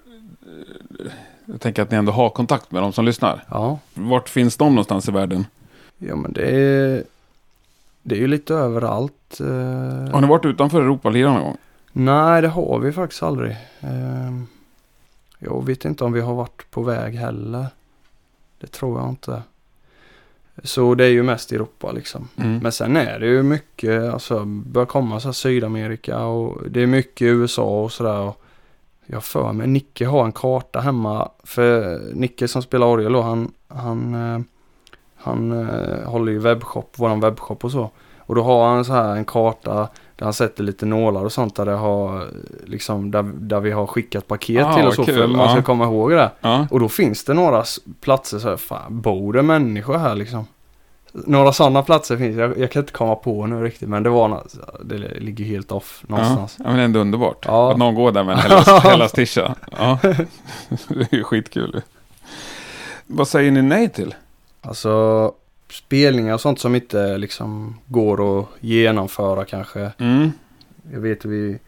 [1.45, 3.45] Jag tänker att ni ändå har kontakt med de som lyssnar.
[3.51, 5.47] Ja, Vart finns de någonstans i världen?
[5.99, 7.05] ja men det är,
[8.03, 9.41] det är ju lite överallt.
[9.41, 9.47] eh.
[10.13, 11.57] Har ni varit utanför Europa lirat någon gång?
[11.93, 13.57] Nej, det har vi faktiskt aldrig.
[13.81, 14.47] Ehm,
[15.47, 17.67] Jag vet inte om vi har varit på väg heller.
[18.61, 19.43] Det tror jag inte.
[20.63, 22.29] Så det är ju mest Europa liksom.
[22.37, 22.59] Mm.
[22.59, 26.87] Men sen är det ju mycket, alltså börjar komma så här Sydamerika och det är
[26.87, 28.21] mycket USA och sådär.
[28.21, 28.43] och
[29.07, 31.29] Jag för mig, Nicke har en karta hemma.
[31.45, 34.41] För Nicke som spelar orgel då, han, han, eh,
[35.17, 37.91] han eh, håller ju webbshop, våran webbshop och så.
[38.19, 41.57] Och då har han så här en karta där han sätter lite nålar och sånt
[41.57, 42.25] där det har
[42.67, 45.63] liksom där, där vi har skickat paket Ah, till och så kul, för man ska
[45.63, 46.31] komma ihåg det.
[46.41, 46.67] Ja.
[46.71, 47.65] Och då finns det några
[48.01, 50.47] platser så här, fan bor det människor här liksom?
[51.13, 54.43] Några sådana platser finns, jag, jag kan inte komma på nu riktigt men det var,
[54.85, 56.57] det ligger helt off någonstans.
[56.59, 57.45] Ja, men ändå underbart.
[57.49, 57.71] Ja.
[57.73, 59.55] Att någon går där med en Hellas, Hellas tisha.
[59.79, 59.99] Ja.
[60.89, 61.83] Det är ju skitkul.
[63.07, 64.15] Vad säger ni nej till?
[64.63, 65.33] Alltså
[65.71, 69.93] spelningar och sånt som inte liksom går att genomföra kanske.
[69.99, 70.33] Mm.
[70.93, 71.59] Jag vet vi,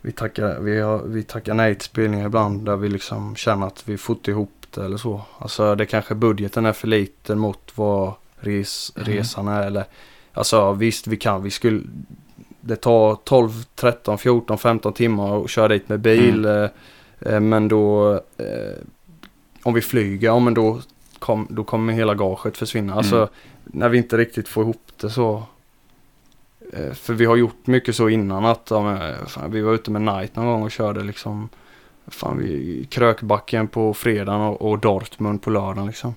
[0.00, 3.88] vi, tackar, vi, har, vi tackar nej till spelningar ibland där vi liksom känner att
[3.88, 5.22] vi fått ihop det eller så.
[5.38, 9.08] Alltså det kanske budgeten är för liten mot vad res, Mm.
[9.08, 9.84] resan är eller
[10.32, 11.82] Alltså visst vi kan, vi skulle
[12.60, 16.44] Det tar 12, 13, 14, 15 timmar att köra dit med bil.
[16.44, 16.62] Mm.
[16.62, 18.78] Eh, eh, men då eh,
[19.62, 20.80] Om vi flyger, ja men då,
[21.20, 22.94] kom, då kommer hela gaget försvinna.
[22.94, 23.28] Alltså Mm.
[23.64, 25.42] när vi inte riktigt får ihop det så
[26.72, 29.90] Eh, För vi har gjort mycket så innan att ja, men, fan, vi var ute
[29.90, 31.48] med Night någon gång och körde liksom
[32.06, 36.14] Fan vi Krökbacken på fredagen och, och Dortmund på lördagen liksom.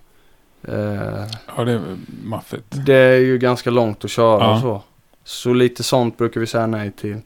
[0.62, 1.26] Eh,
[1.58, 1.82] Ja, det är
[2.24, 2.66] maffigt.
[2.86, 4.54] det är ju ganska långt att köra Ja.
[4.56, 4.82] och så.
[5.24, 7.18] Så lite sånt brukar vi säga nej till.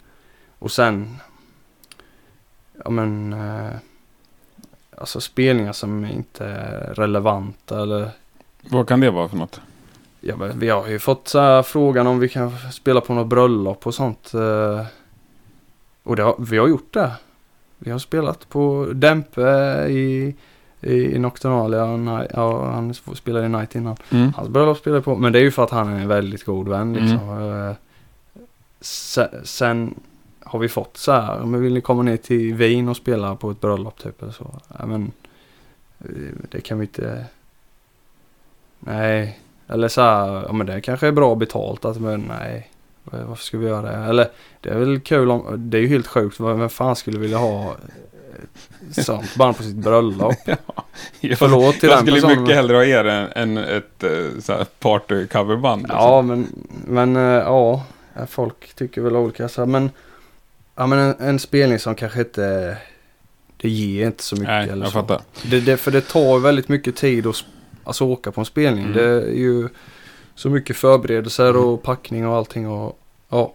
[0.59, 1.15] Och sen
[2.85, 3.71] Ja men eh,
[4.97, 8.09] Alltså spelningar som inte är relevanta eller
[8.69, 9.61] Vad kan det vara för något?
[10.21, 13.27] Ja, men vi har ju fått så här, frågan om vi kan spela på något
[13.27, 14.33] bröllop och sånt.
[14.33, 14.85] eh,
[16.03, 17.11] Och det har, vi har gjort det.
[17.77, 19.41] Vi har spelat på Dämpe
[19.89, 20.35] i,
[20.81, 21.85] i Nocturnalia.
[21.85, 23.95] Ni- Ja, han spelade i Night innan.
[24.11, 24.33] Mm.
[24.33, 25.15] Hans bröllop spelade på.
[25.15, 27.29] Men det är ju för att han är en väldigt god vän liksom.
[27.69, 27.75] Eh,
[28.81, 29.95] Sen, sen
[30.49, 31.39] har vi fått så här.
[31.39, 34.59] Men vill ni komma ner till Wien och spela på ett bröllop typ eller så?
[34.79, 35.11] Ja, men
[35.99, 36.05] eh,
[36.51, 37.25] det kan vi inte.
[38.79, 39.39] Nej.
[39.67, 42.71] Eller så här, ja men det kanske är bra betalt att men nej.
[43.03, 43.97] Varför ska vi göra det?
[44.09, 44.27] Eller
[44.61, 46.39] det är väl kul om, det är ju helt sjukt.
[46.39, 47.75] Vem fan skulle vilja ha
[48.89, 50.35] ett sånt band på sitt bröllop?
[51.19, 52.41] Jag, Förlåt till jag den skulle personen.
[52.41, 55.81] mycket hellre ha er än, än ett eh, så här party-coverband.
[55.81, 55.97] liksom.
[55.99, 56.47] Ja men,
[56.87, 57.83] men eh, ja.
[58.27, 59.91] Folk tycker väl olika så här, men
[60.79, 62.77] Ja men en, en spelning som kanske inte
[63.57, 64.99] Det ger inte så mycket Nej, eller jag så.
[64.99, 65.21] fattar.
[65.43, 67.45] Det, det, för det tar väldigt mycket tid att
[67.83, 68.85] alltså, åka på en spelning.
[68.85, 68.97] Mm.
[68.97, 69.69] Det är ju
[70.35, 72.99] så mycket förberedelser och packning och allting och
[73.29, 73.53] ja.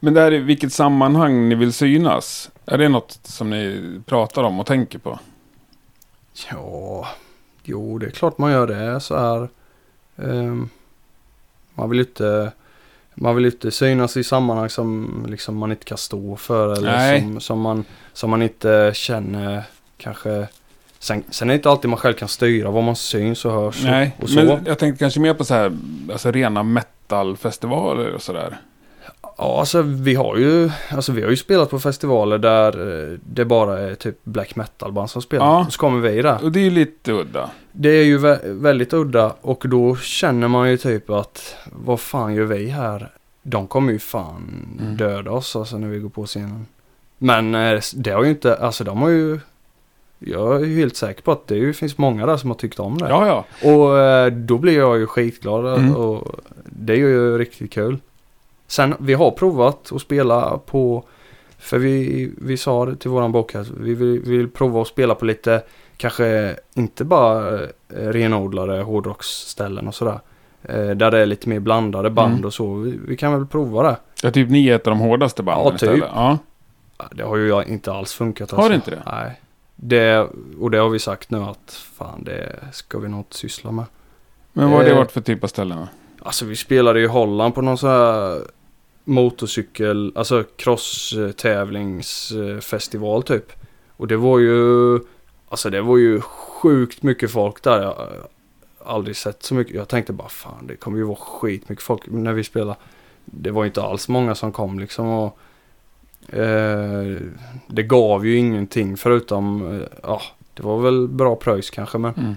[0.00, 2.50] Men där i vilket sammanhang ni vill synas?
[2.66, 5.18] Är det något som ni pratar om och tänker på?
[6.50, 7.08] Ja,
[7.64, 9.48] jo det är klart man gör det så här.
[10.16, 10.68] Ehm,
[11.74, 12.52] man vill ju inte
[13.20, 17.20] man vill inte synas i sammanhang som liksom man inte kan stå för eller Nej.
[17.20, 19.62] som, som, man, som man inte känner
[19.96, 20.48] kanske.
[20.98, 23.78] Sen, sen är det inte alltid man själv kan styra vad man syns och hörs
[23.84, 24.34] och- Nej, och så.
[24.44, 25.72] men jag tänkte kanske mer på så här,
[26.12, 28.56] alltså rena metalfestivaler och sådär.
[29.38, 33.44] Ja, alltså vi har ju, alltså vi har ju spelat på festivaler där eh, det
[33.44, 35.46] bara är typ black metal band som spelar.
[35.46, 35.64] Ja.
[35.66, 36.44] Och så kommer vi där.
[36.44, 37.50] Och det är ju lite udda.
[37.72, 42.34] Det är ju vä- väldigt udda och då känner man ju typ att vad fan
[42.34, 43.10] gör vi här?
[43.42, 44.96] De kommer ju fan Mm.
[44.96, 46.66] döda oss alltså när vi går på scenen.
[47.18, 49.40] Men eh, det har ju inte, alltså de har ju
[50.18, 52.80] jag är ju helt säker på att det ju finns många där som har tyckt
[52.80, 53.08] om det.
[53.08, 53.26] Ja,
[53.62, 53.68] ja.
[53.70, 55.96] Och eh, då blir jag ju skitglad Mm.
[55.96, 57.98] och det är ju riktigt kul.
[58.68, 61.04] Sen vi har provat att spela på
[61.58, 65.14] För vi, vi sa det till våran bokare, vi vill, vi vill prova att spela
[65.14, 65.62] på lite,
[65.96, 70.20] kanske inte bara eh, renodlade hårdrocksställen och sådär.
[70.62, 72.44] Eh, där det är lite mer blandade band Mm.
[72.44, 72.74] och så.
[72.74, 73.96] Vi, vi kan väl prova det.
[74.22, 75.82] Ja, typ ni är ett av de hårdaste banden Ja, typ.
[75.82, 76.08] istället.
[76.14, 76.38] Ja.
[77.12, 78.50] Det har ju inte alls funkat.
[78.50, 79.02] Har det inte det?
[79.06, 79.40] Nej.
[79.76, 80.26] Det,
[80.60, 83.84] och det har vi sagt nu att fan det ska vi nog inte syssla med.
[84.52, 84.96] Men vad har det Eh.
[84.96, 85.86] varit för typ av ställen?
[86.22, 88.40] Alltså vi spelade i Holland på någon sån här
[89.08, 93.52] motorcykel, alltså cross-tävlingsfestival typ.
[93.96, 94.98] Och det var ju,
[95.48, 97.82] alltså det var ju sjukt mycket folk där.
[97.82, 98.08] Jag har
[98.84, 99.74] aldrig sett så mycket.
[99.74, 102.76] Jag tänkte bara fan det kommer ju vara skitmycket folk när vi spelar.
[103.24, 105.38] Det var inte alls många som kom liksom och
[106.36, 107.16] eh,
[107.66, 110.22] det gav ju ingenting förutom, eh, ja
[110.54, 112.34] det var väl bra pröjs kanske men Mm.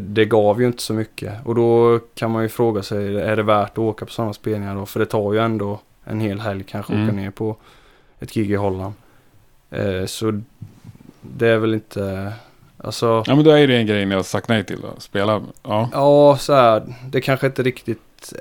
[0.00, 1.32] Det gav ju inte så mycket.
[1.44, 4.74] Och då kan man ju fråga sig, är det värt att åka på sådana spelningar
[4.74, 4.86] då?
[4.86, 7.04] För det tar ju ändå en hel helg kanske Mm.
[7.06, 7.56] åka ner på
[8.20, 8.94] ett gig i Holland.
[9.70, 10.40] Eh, så
[11.20, 12.32] det är väl inte,
[12.78, 14.88] alltså, Ja, men då är det en grej ni har sagt nej till då.
[14.98, 15.42] Spela.
[15.62, 15.88] Ja.
[15.92, 18.32] ja så här, det kanske inte riktigt,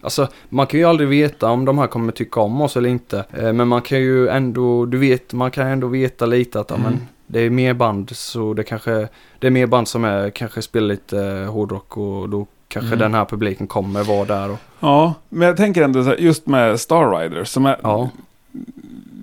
[0.00, 3.24] alltså man kan ju aldrig veta om de här kommer tycka om oss eller inte.
[3.38, 6.82] Eh, men man kan ju ändå, du vet, man kan ändå veta lite att, Mm.
[6.82, 9.08] men det är mer band så det kanske,
[9.38, 12.98] det är mer band som är, kanske spelar lite eh, hårdrock och då kanske Mm.
[12.98, 16.46] den här publiken kommer vara där och, ja, men jag tänker ändå så här, just
[16.46, 17.44] med Star Rider.
[17.44, 18.10] Som är, ja.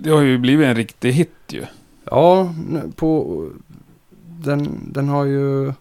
[0.02, 1.62] Det har ju blivit en riktig hit ju.
[2.04, 2.54] Ja,
[2.96, 3.44] på,
[4.44, 5.74] den, den har ju, eh,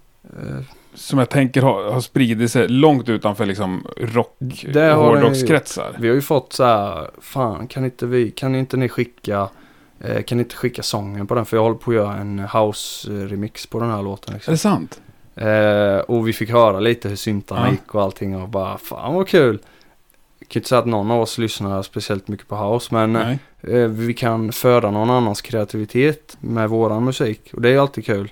[0.94, 5.96] Som jag tänker har, har spridit sig långt utanför liksom rock hårdrockskretsar.
[6.00, 9.50] vi har ju fått så här, fan kan inte vi, kan inte ni skicka,
[10.26, 11.46] kan ni inte skicka sången på den?
[11.46, 14.52] För jag håller på att göra en house-remix på den här låten Är liksom.
[14.52, 15.02] det sant?
[15.36, 17.72] Eh, och vi fick höra lite hur syntarna Ja.
[17.72, 19.60] gick och allting och bara fan vad kul.
[20.40, 23.88] Jag kan inte säga att någon av oss lyssnar speciellt mycket på house men eh,
[23.88, 28.32] vi kan föda någon annans kreativitet med våran musik och det är alltid kul.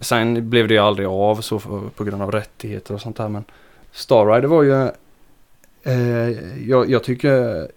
[0.00, 1.58] Sen blev det ju aldrig av så
[1.96, 3.44] på grund av rättigheter och sånt där men
[3.92, 4.82] Star Rider var ju
[5.82, 6.30] eh,
[6.68, 7.68] jag, jag tycker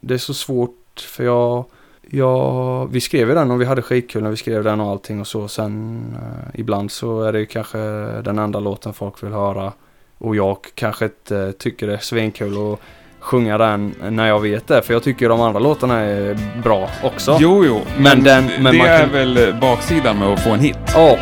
[0.00, 1.64] det är så svårt för jag
[2.10, 5.26] Ja, vi skrev den och vi hade skitkul när vi skrev den och allting och
[5.26, 5.48] så.
[5.48, 7.78] Sen eh, ibland så är det ju kanske
[8.24, 9.72] den enda låten folk vill höra.
[10.18, 12.78] Och jag kanske inte tycker det är svinkul att
[13.20, 14.82] sjunga den när jag vet det.
[14.82, 17.36] För jag tycker de andra låtarna är bra också.
[17.40, 17.80] Jo, jo.
[17.96, 20.78] Men, Men den- men det man är kan- väl baksidan med att få en hit.
[20.94, 21.16] Ja,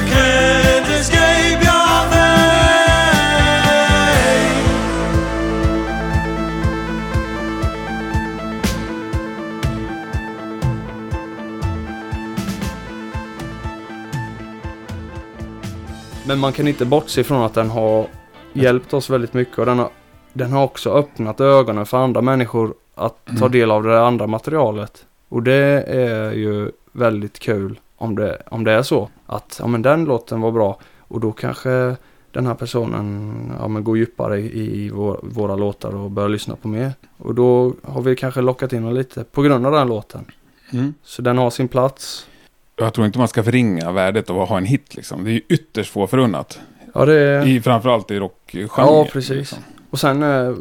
[0.00, 2.30] you can't escape your fate.
[16.26, 18.06] men man kan inte bortse från att den har
[18.52, 19.58] hjälpt oss väldigt mycket.
[19.58, 19.88] Och den har,
[20.32, 23.52] den har också öppnat ögonen för andra människor att ta Mm.
[23.52, 25.06] del av det andra materialet.
[25.28, 29.08] Och det är ju väldigt kul om det, om det är så.
[29.26, 31.96] Att ja, men den låten var bra och då kanske
[32.30, 36.56] den här personen ja, men går djupare i, i vår, våra låtar och börjar lyssna
[36.56, 36.92] på mer.
[37.18, 40.24] Och då har vi kanske lockat in honom lite på grund av den låten.
[40.72, 40.94] Mm.
[41.02, 42.26] Så den har sin plats.
[42.76, 45.24] Jag tror inte man ska förringa värdet av att ha en hit liksom.
[45.24, 46.60] Det är ju ytterst få förunnat.
[46.94, 47.46] Ja, det är...
[47.46, 48.68] I, framförallt i rockgenren.
[48.76, 49.36] Ja, precis.
[49.36, 49.58] Liksom.
[49.90, 50.54] Och sen eh,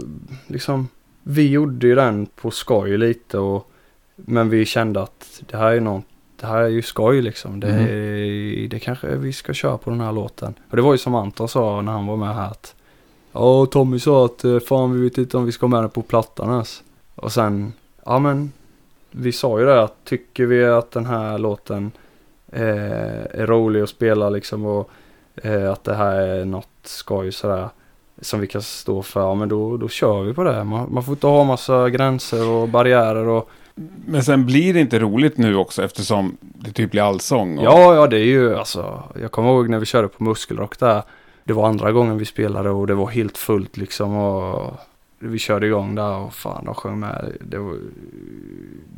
[0.48, 0.88] liksom,
[1.24, 3.72] vi gjorde ju den på skoj lite och
[4.26, 6.06] men vi kände att det här är något,
[6.40, 7.60] det här är ju skoj liksom.
[7.60, 10.54] Det, är, det kanske vi ska köra på den här låten.
[10.70, 12.76] Och det var ju som Anton sa när han var med här att
[13.32, 15.90] Ja, Tommy sa att eh, fan vi vet inte om vi ska ha med den
[15.90, 16.84] på plattan ens.
[17.16, 17.74] Och sen,
[18.06, 18.52] ja men
[19.12, 21.92] vi sa ju det att tycker vi att den här låten
[22.52, 24.90] eh, är rolig att spela liksom och
[25.36, 27.70] eh, att det här är något skoj sådär
[28.22, 30.64] som vi kan stå för, ja men då, då kör vi på det.
[30.64, 33.50] Man, man får inte ha massa gränser och barriärer och
[34.06, 37.58] Men sen blir det inte roligt nu också eftersom det typ blir allsång.
[37.58, 40.80] Och, ja, ja det är ju alltså, jag kommer ihåg när vi körde på Muskelrock
[40.80, 41.04] där.
[41.44, 44.74] Det var andra gången vi spelade och det var helt fullt liksom och
[45.20, 47.38] vi körde igång där och fan de sjöng med.
[47.42, 47.78] Det var,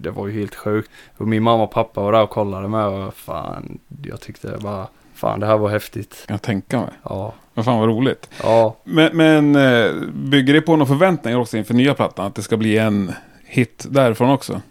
[0.02, 0.92] det var ju helt sjukt.
[1.18, 4.88] Och min mamma och pappa var där och kollade med och fan, jag tyckte bara
[5.14, 6.26] fan det här var häftigt.
[6.28, 6.90] Jag tänka mig.
[7.04, 8.30] Ja, Men fan vad roligt.
[8.44, 8.76] ja.
[8.84, 12.26] Men, men eh, bygger det på några förväntningar också inför nya plattan?
[12.26, 13.14] Att det ska bli en
[13.46, 14.62] hit därifrån också?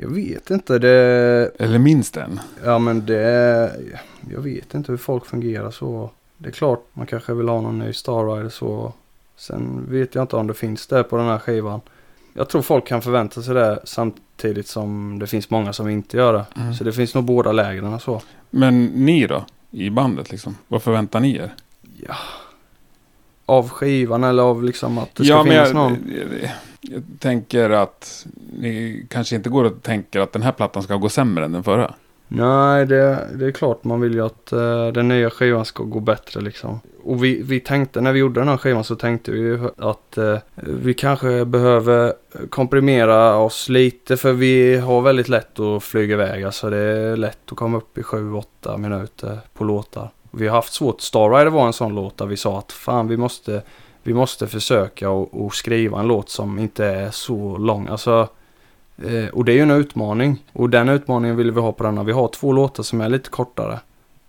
[0.00, 1.50] Jag vet inte, det...
[1.58, 2.40] Eller minst en?
[2.64, 3.72] Ja men det...
[4.30, 6.10] Jag vet inte hur folk fungerar så.
[6.36, 8.92] Det är klart man kanske vill ha någon ny Star Rider så.
[9.36, 11.80] Sen vet jag inte om det finns det på den här skivan.
[12.32, 16.32] Jag tror folk kan förvänta sig det samtidigt som det finns många som inte gör
[16.32, 16.46] det.
[16.56, 16.74] Mm.
[16.74, 18.22] Så det finns nog båda lägren och så.
[18.50, 19.44] Men ni då?
[19.70, 20.56] I bandet liksom?
[20.68, 21.54] Vad förväntar ni er?
[23.46, 25.96] Av skivan eller av liksom att det ska ja, finnas jag, någon.
[26.08, 30.82] jag, jag jag tänker att ni kanske inte går och tänker att den här plattan
[30.82, 31.94] ska gå sämre än den förra.
[32.28, 36.00] Nej, det, det är klart man vill ju att eh, den nya skivan ska gå
[36.00, 36.80] bättre liksom.
[37.04, 40.38] Och vi, vi tänkte, när vi gjorde den här skivan så tänkte vi att eh,
[40.54, 42.12] vi kanske behöver
[42.50, 46.44] komprimera oss lite för vi har väldigt lätt att flyga iväg.
[46.44, 50.10] Alltså det är lätt att komma upp i 7-8 minuter på låtar.
[50.30, 53.08] Vi har haft svårt, Star Rider var en sån låt där vi sa att fan
[53.08, 53.62] vi måste,
[54.08, 57.88] vi måste försöka och, och skriva en låt som inte är så lång.
[57.88, 58.28] Alltså
[59.02, 60.44] Eh, och det är ju en utmaning.
[60.52, 62.02] Och den utmaningen vill vi ha på denna.
[62.02, 63.78] Vi har två låtar som är lite kortare.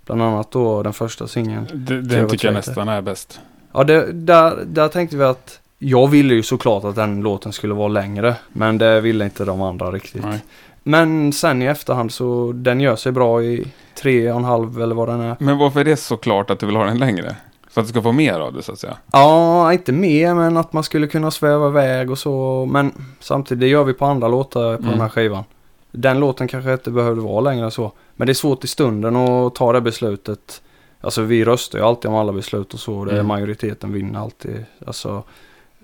[0.06, 1.68] Bland annat då den första singeln.
[1.72, 2.52] Den tycker jag Traitor.
[2.52, 3.40] nästan är bäst.
[3.72, 7.74] Ja, det, där, där tänkte vi att jag ville ju såklart att den låten skulle
[7.74, 8.36] vara längre.
[8.50, 10.24] Men det ville inte de andra riktigt.
[10.26, 10.40] Nej.
[10.84, 14.96] Men sen i efterhand så den gör sig bra i tre och en halv eller
[14.96, 15.36] vad den är.
[15.40, 17.36] Men varför är det så klart att du vill ha den längre?
[17.70, 18.98] För att du ska få mer av det så att säga?
[19.12, 22.66] Ja, inte mer men att man skulle kunna sväva iväg och så.
[22.72, 24.92] Men samtidigt, det gör vi på andra låtar på Mm.
[24.92, 25.44] den här skivan.
[25.92, 27.92] Den låten kanske inte behövde vara längre än så.
[28.16, 30.62] Men det är svårt i stunden att ta det beslutet.
[31.02, 33.06] Alltså vi röstar ju alltid om alla beslut och så.
[33.06, 33.28] Det är Mm.
[33.28, 34.66] majoriteten vinner alltid.
[34.88, 35.24] Alltså,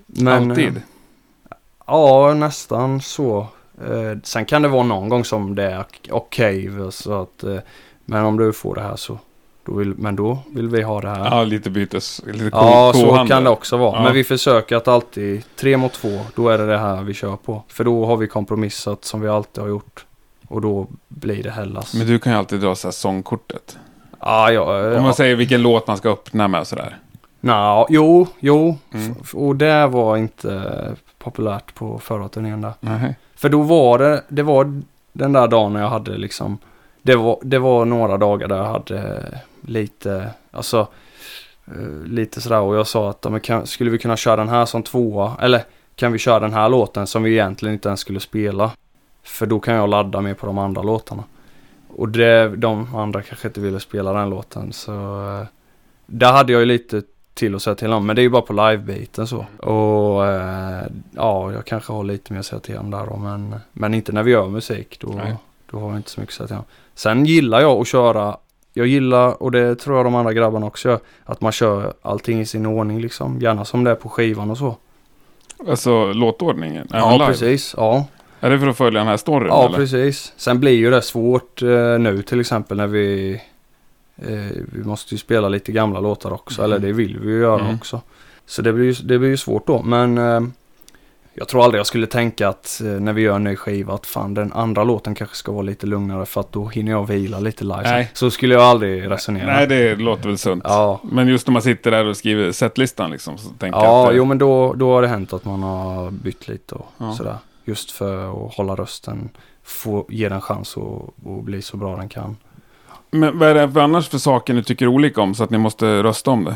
[0.06, 0.68] men, Alltid?
[0.78, 0.82] eh,
[1.88, 3.48] Ja, nästan så.
[3.88, 6.70] Eh, sen kan det vara någon gång som det är ok- okej.
[6.92, 7.58] så att, eh,
[8.06, 9.20] men om du får det här så.
[9.66, 11.26] Då vill, men då vill vi ha det här.
[11.26, 12.22] Ja, lite bytes...
[12.26, 13.96] Lite Ja, så kan det också vara.
[13.96, 14.04] Ja.
[14.04, 17.36] Men vi försöker att alltid, tre mot två, då är det det här vi kör
[17.36, 17.64] på.
[17.68, 20.06] För då har vi kompromissat som vi alltid har gjort.
[20.48, 21.94] Och då blir det Hellas.
[21.94, 23.78] Men du kan ju alltid dra så här sångkortet.
[24.20, 24.98] Ja, ja.
[24.98, 26.98] Om man säger vilken låt man ska öppna med sådär.
[27.40, 28.78] Nå, jo, jo.
[28.94, 29.16] Mm.
[29.34, 32.74] Och det var inte populärt på förra turnén där.
[32.80, 33.16] Nej.
[33.36, 34.82] För då var det, det var
[35.14, 36.58] den där dagen när jag hade liksom,
[37.02, 39.24] det var, det var några dagar där jag hade
[39.68, 40.88] lite, alltså
[41.68, 44.66] eh, lite sådär och jag sa att men kan, skulle vi kunna köra den här
[44.66, 45.64] som tvåa eller
[45.96, 48.72] kan vi köra den här låten som vi egentligen inte ens skulle spela?
[49.24, 51.24] För då kan jag ladda mer på de andra låtarna.
[51.88, 54.92] Och det, de andra kanske inte ville spela den låten så
[55.28, 55.48] eh,
[56.06, 57.02] där hade jag ju lite
[57.34, 58.06] till att säga till om.
[58.06, 59.46] Men det är ju bara på livebiten så.
[59.58, 63.18] Och eh, ja, jag kanske har lite mer att säga till om där då.
[63.18, 64.98] Men, men inte när vi gör musik.
[65.00, 65.36] Då, Nej.
[65.72, 66.64] då har jag inte så mycket att säga till om.
[66.96, 68.38] Sen gillar jag att köra.
[68.78, 72.42] Jag gillar, och det tror jag de andra grabbarna också gör, att man kör allting
[72.42, 73.40] i sin ordning liksom.
[73.42, 74.76] Gärna som det är på skivan och så.
[75.70, 76.88] Alltså låtordningen?
[76.92, 77.26] ja, live?
[77.26, 77.74] precis.
[77.78, 78.06] Ja,
[78.40, 79.48] Är det för att följa den här storyn?
[79.48, 79.78] ja eller?
[79.78, 80.34] precis.
[80.38, 81.70] Sen blir ju det svårt eh,
[82.00, 83.34] nu till exempel när vi
[84.18, 84.34] eh,
[84.74, 86.62] Vi måste ju spela lite gamla låtar också.
[86.62, 86.72] Mm.
[86.72, 87.76] Eller det vill vi ju göra Mm.
[87.76, 88.02] också.
[88.46, 89.82] Så det blir, ju, det blir ju svårt då.
[89.82, 90.42] Men eh,
[91.38, 94.06] jag tror aldrig jag skulle tänka att eh, när vi gör en ny skiva att
[94.06, 97.40] fan den andra låten kanske ska vara lite lugnare för att då hinner jag vila
[97.40, 97.82] lite live.
[97.84, 98.12] Nej.
[98.14, 99.46] Så skulle jag aldrig resonera.
[99.46, 100.64] Nej, det låter väl sunt.
[100.68, 104.10] Ja, Men just när man sitter där och skriver setlistan liksom, så tänker jag ja
[104.10, 104.16] att...
[104.16, 107.14] jo men då, då har det hänt att man har bytt lite och Ja.
[107.14, 107.38] sådär.
[107.66, 109.30] Just för att hålla rösten,
[109.64, 112.38] få, ge den chans att, att bli så bra den kan.
[113.12, 115.58] Men vad är det för annars för saker ni tycker olika om så att ni
[115.58, 116.56] måste rösta om det?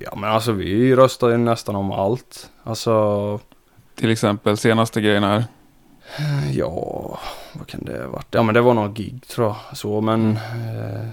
[0.00, 2.50] Ja men alltså vi röstar ju nästan om allt.
[2.64, 3.40] Alltså,
[4.00, 5.44] Till exempel senaste grejen här.
[6.52, 7.18] ja,
[7.52, 8.26] vad kan det ha varit?
[8.30, 9.76] Ja men det var någon gig tror jag.
[9.76, 11.08] Så men, eh,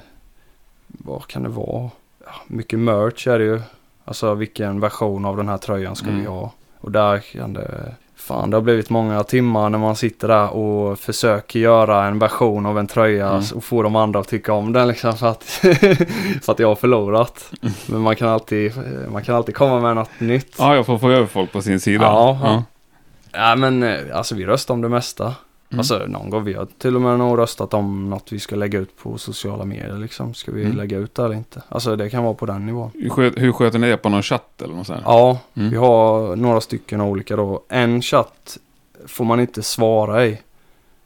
[0.87, 1.89] vad kan det vara?
[2.25, 3.61] Ja, mycket merch är det ju.
[4.05, 6.19] Alltså vilken version av den här tröjan ska Mm.
[6.21, 6.51] vi ha?
[6.81, 10.99] Och där kan det, fan det har blivit många timmar när man sitter där och
[10.99, 13.43] försöker göra en version av en tröja Mm.
[13.55, 15.43] och få de andra att tycka om den liksom för att,
[16.43, 17.51] för att jag har förlorat.
[17.61, 17.73] Mm.
[17.87, 18.73] Men man kan alltid,
[19.11, 20.55] man kan alltid komma med något nytt.
[20.59, 22.03] Ja, jag får få över folk på sin sida.
[22.05, 22.63] Ja, ja.
[23.37, 25.23] Ja men eh, alltså vi röstar om det mesta.
[25.69, 25.79] Mm.
[25.79, 28.79] Alltså någon gång vi har till och med nog röstat om något vi ska lägga
[28.79, 30.33] ut på sociala medier liksom.
[30.33, 30.77] Ska vi Mm.
[30.77, 31.61] lägga ut det eller inte?
[31.69, 32.91] Alltså det kan vara på den nivån.
[32.93, 35.01] Hur, sköt, hur sköter ni det på någon chatt eller något sånt?
[35.05, 35.69] Ja, Mm.
[35.69, 37.63] vi har några stycken olika då.
[37.69, 38.57] En chatt
[39.05, 40.41] får man inte svara i.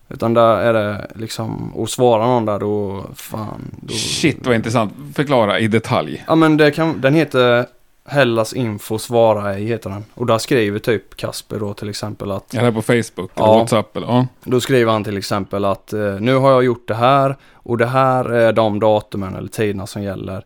[0.09, 3.61] Utan där är det liksom, och svara någon där då, fan.
[3.81, 4.93] Då, Shit vad intressant.
[5.15, 6.23] Förklara i detalj.
[6.27, 7.65] Ja men det kan, den heter
[8.11, 10.05] Hellas info svara ej heter den.
[10.13, 13.57] Och där skriver typ Kasper då till exempel att Är det på Facebook eller Ja.
[13.57, 13.97] WhatsApp?
[13.97, 14.07] Eller?
[14.07, 14.27] Ja.
[14.43, 17.85] Då skriver han till exempel att eh, nu har jag gjort det här och det
[17.85, 20.45] här är de datumen eller tiderna som gäller.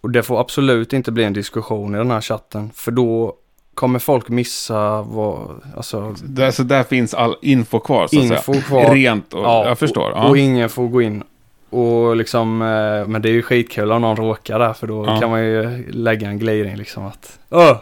[0.00, 3.34] Och det får absolut inte bli en diskussion i den här chatten för då
[3.74, 8.52] kommer folk missa vad, alltså Där, så där finns all info kvar så att info
[8.52, 8.62] säga.
[8.62, 8.94] kvar.
[8.94, 10.10] Rent och, jag förstår.
[10.10, 10.28] Och, Ja.
[10.28, 11.22] och ingen får gå in
[11.72, 15.20] och liksom, eh, men det är ju skitkul om någon råkar där för då Ja.
[15.20, 17.76] kan man ju lägga en gliring liksom att Öh!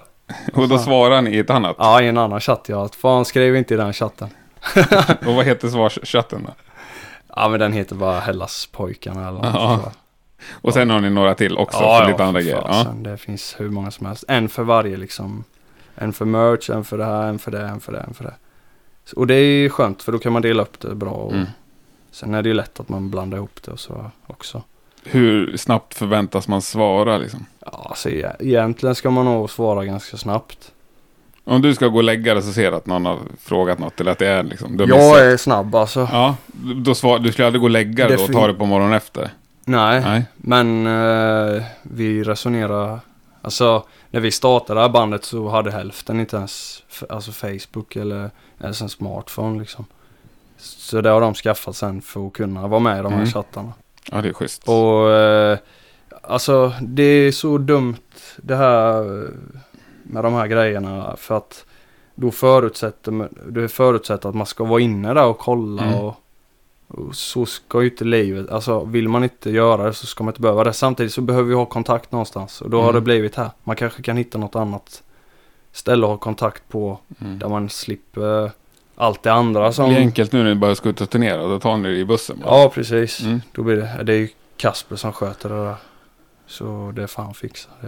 [0.54, 1.76] och då svarar ni i ett annat.
[1.78, 2.84] Ja, i en annan chatt ja.
[2.84, 4.28] Att Fan, skriv inte i den chatten.
[5.26, 6.52] Och vad heter svarschatten då?
[7.36, 9.80] Ja, men den heter bara Hellaspojkarna eller något Ja.
[9.84, 9.90] så.
[10.68, 12.64] Och sen har ni några till också för lite andra för grejer.
[12.68, 12.86] Ja.
[12.96, 14.24] Det finns hur många som helst.
[14.28, 15.44] En för varje liksom.
[15.94, 18.24] En för merch, en för det här, en för det, en för det, en för
[18.24, 18.34] det.
[19.16, 21.10] Och det är ju skönt för då kan man dela upp det bra.
[21.10, 21.46] Och Mm.
[22.12, 24.62] Sen är det ju lätt att man blandar ihop det och så också.
[25.04, 27.46] Hur snabbt förväntas man svara liksom?
[27.60, 30.72] Ja, alltså e- egentligen ska man nog svara ganska snabbt.
[31.44, 34.00] Om du ska gå och lägga dig så ser du att någon har frågat något
[34.00, 34.76] eller att det är liksom...
[34.76, 35.18] Du Jag missat.
[35.20, 36.08] är snabb alltså.
[36.12, 36.36] Ja,
[36.84, 38.92] då svar, du skulle aldrig gå och lägga dig då och ta det på morgonen
[38.92, 39.30] efter?
[39.64, 40.24] Nej, Nej.
[40.36, 43.00] men eh, vi resonerar.
[43.42, 48.30] Alltså när vi startade det här bandet så hade hälften inte ens alltså Facebook eller
[48.62, 49.84] ens en smartphone liksom.
[50.60, 53.30] Så det har de skaffat sen för att kunna vara med i de här Mm.
[53.30, 53.72] chattarna.
[54.12, 54.68] Ja, det är schysst.
[54.68, 55.58] Och eh,
[56.22, 57.96] alltså det är så dumt
[58.36, 59.28] det här eh,
[60.02, 61.64] med de här grejerna för att
[62.14, 65.98] då förutsätter det förutsätter att man ska vara inne där och kolla Mm.
[66.00, 66.14] och,
[66.88, 70.32] och så ska ju inte livet, alltså vill man inte göra det så ska man
[70.32, 70.72] inte behöva det.
[70.72, 72.94] Samtidigt så behöver vi ha kontakt någonstans och då har Mm.
[72.94, 73.50] det blivit här.
[73.64, 75.02] Man kanske kan hitta något annat
[75.72, 77.38] ställe att ha kontakt på Mm.
[77.38, 78.50] där man slipper
[79.00, 79.88] allt det andra Det som...
[79.88, 81.42] blir enkelt nu när ni börjar ska ut och turnera.
[81.48, 82.62] Då tar ni det i bussen bara.
[82.62, 83.20] Ja, precis.
[83.20, 83.40] Mm.
[83.52, 85.74] Då blir det, det är ju Kasper som sköter det där.
[86.46, 87.68] Så det får han fixa.
[87.80, 87.86] Det,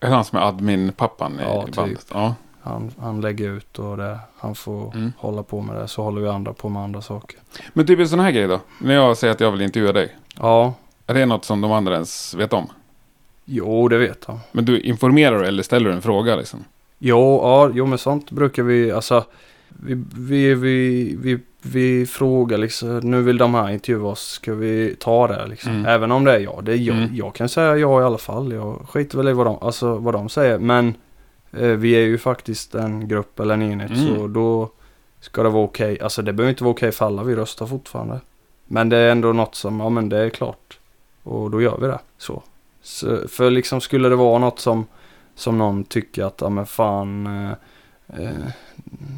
[0.00, 1.74] Är det han som är admin-pappan Ja, i typ.
[1.76, 2.06] bandet?
[2.12, 2.34] Ja.
[2.62, 5.12] han, han lägger ut och det, han får Mm.
[5.18, 5.88] hålla på med det.
[5.88, 7.38] Så håller vi andra på med andra saker.
[7.72, 8.60] Men typ en sån här grej då?
[8.78, 10.16] När jag säger att jag vill intervjua dig.
[10.40, 10.74] Ja,
[11.06, 12.68] Är det något som de andra ens vet om?
[13.44, 14.40] jo det vet han.
[14.52, 16.64] Men du informerar eller ställer en fråga liksom?
[16.98, 19.24] Jo, ja, jo men sånt brukar vi, alltså
[19.82, 24.96] vi, vi, vi, vi, vi frågar liksom, nu vill de här intervjua oss, ska vi
[25.00, 25.72] ta det liksom?
[25.72, 25.86] Mm.
[25.86, 27.14] Även om det är jag, det är jag, Mm.
[27.16, 30.14] jag kan säga ja i alla fall, jag skiter väl i vad de, alltså, vad
[30.14, 30.94] de säger, men
[31.52, 34.16] eh, vi är ju faktiskt en grupp eller en enhet Mm.
[34.16, 34.70] så då
[35.20, 38.20] ska det vara okej, alltså det behöver inte vara okej för alla, vi röstar fortfarande.
[38.66, 40.78] Men det är ändå något som, ja men det är klart,
[41.22, 42.42] och då gör vi det, så.
[42.82, 44.86] så för liksom skulle det vara något som
[45.36, 47.50] som någon tycker att, ja men fan, eh,
[48.22, 48.30] eh,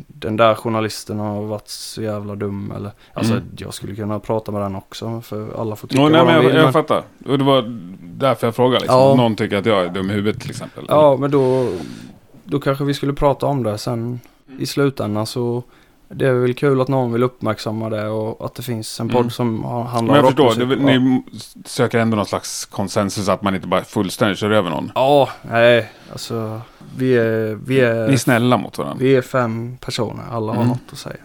[0.06, 3.44] den där journalisten har varit så jävla dum eller, alltså Mm.
[3.58, 6.34] jag skulle kunna prata med den också för alla får tycka Oh, nej, vad de
[6.34, 6.54] jag, vill.
[6.54, 7.02] jag men, fattar.
[7.26, 7.64] Och det var
[8.00, 8.98] därför jag frågade liksom.
[9.00, 9.14] Ja.
[9.14, 10.84] Någon tycker att jag är dum i huvudet till exempel.
[10.88, 11.68] ja men då,
[12.44, 14.20] då kanske vi skulle prata om det sen
[14.58, 15.62] i slutändan så
[16.08, 19.20] det är väl kul att någon vill uppmärksamma det och att det finns en podd
[19.20, 19.30] Mm.
[19.30, 20.98] som har- handlar Men jag om förstår, Ja.
[20.98, 21.22] ni
[21.64, 24.92] söker ändå någon slags konsensus att man inte bara fullständigt kör över någon.
[24.94, 26.60] Ja, nej, alltså
[26.96, 28.96] vi är, vi Ni är är, snälla mot varandra.
[29.00, 30.68] vi är fem personer, alla har Mm.
[30.68, 31.16] något att säga.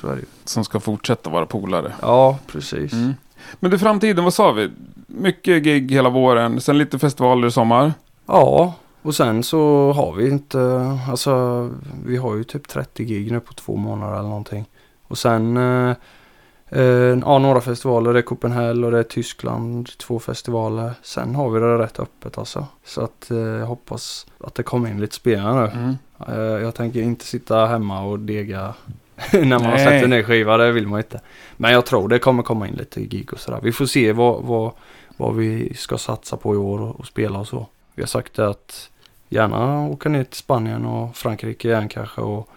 [0.00, 0.26] Så är det ju.
[0.44, 1.92] Som ska fortsätta vara polare.
[2.02, 2.92] Ja, precis.
[2.92, 3.14] Mm.
[3.60, 4.70] Men du, framtiden, vad sa vi?
[5.06, 7.92] Mycket gig hela våren, sen lite festivaler i sommar.
[8.26, 8.74] Ja,
[9.06, 10.60] och sen så har vi inte,
[11.08, 11.70] alltså
[12.04, 14.68] vi har ju typ 30 gig nu på två månader eller någonting.
[15.02, 15.96] Och sen, eh,
[16.68, 20.90] eh, ja några festivaler, det är Copenhagen och det är Tyskland, två festivaler.
[21.02, 22.66] Sen har vi det rätt öppet alltså.
[22.84, 25.80] Så att eh, jag hoppas att det kommer in lite spelare nu.
[25.80, 25.96] Mm.
[26.28, 28.74] Eh, jag tänker inte sitta hemma och dega
[29.32, 29.86] när man har Nej.
[29.86, 31.20] släppt en ny skiva, det vill man inte.
[31.56, 33.60] Men jag tror det kommer komma in lite gig och sådär.
[33.62, 34.72] Vi får se vad, vad,
[35.16, 37.66] vad vi ska satsa på i år och, och spela och så.
[37.94, 38.90] Vi har sagt att
[39.28, 42.20] gärna åka ner till Spanien och Frankrike igen kanske.
[42.20, 42.48] Och,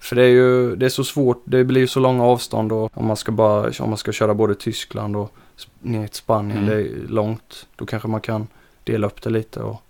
[0.00, 2.90] för det är ju det är så svårt, det blir ju så långa avstånd och
[2.98, 5.32] om man ska bara, om man ska köra både Tyskland och
[5.80, 6.70] ner till Spanien, Mm.
[6.70, 7.66] det är långt.
[7.76, 8.46] Då kanske man kan
[8.84, 9.82] dela upp det lite och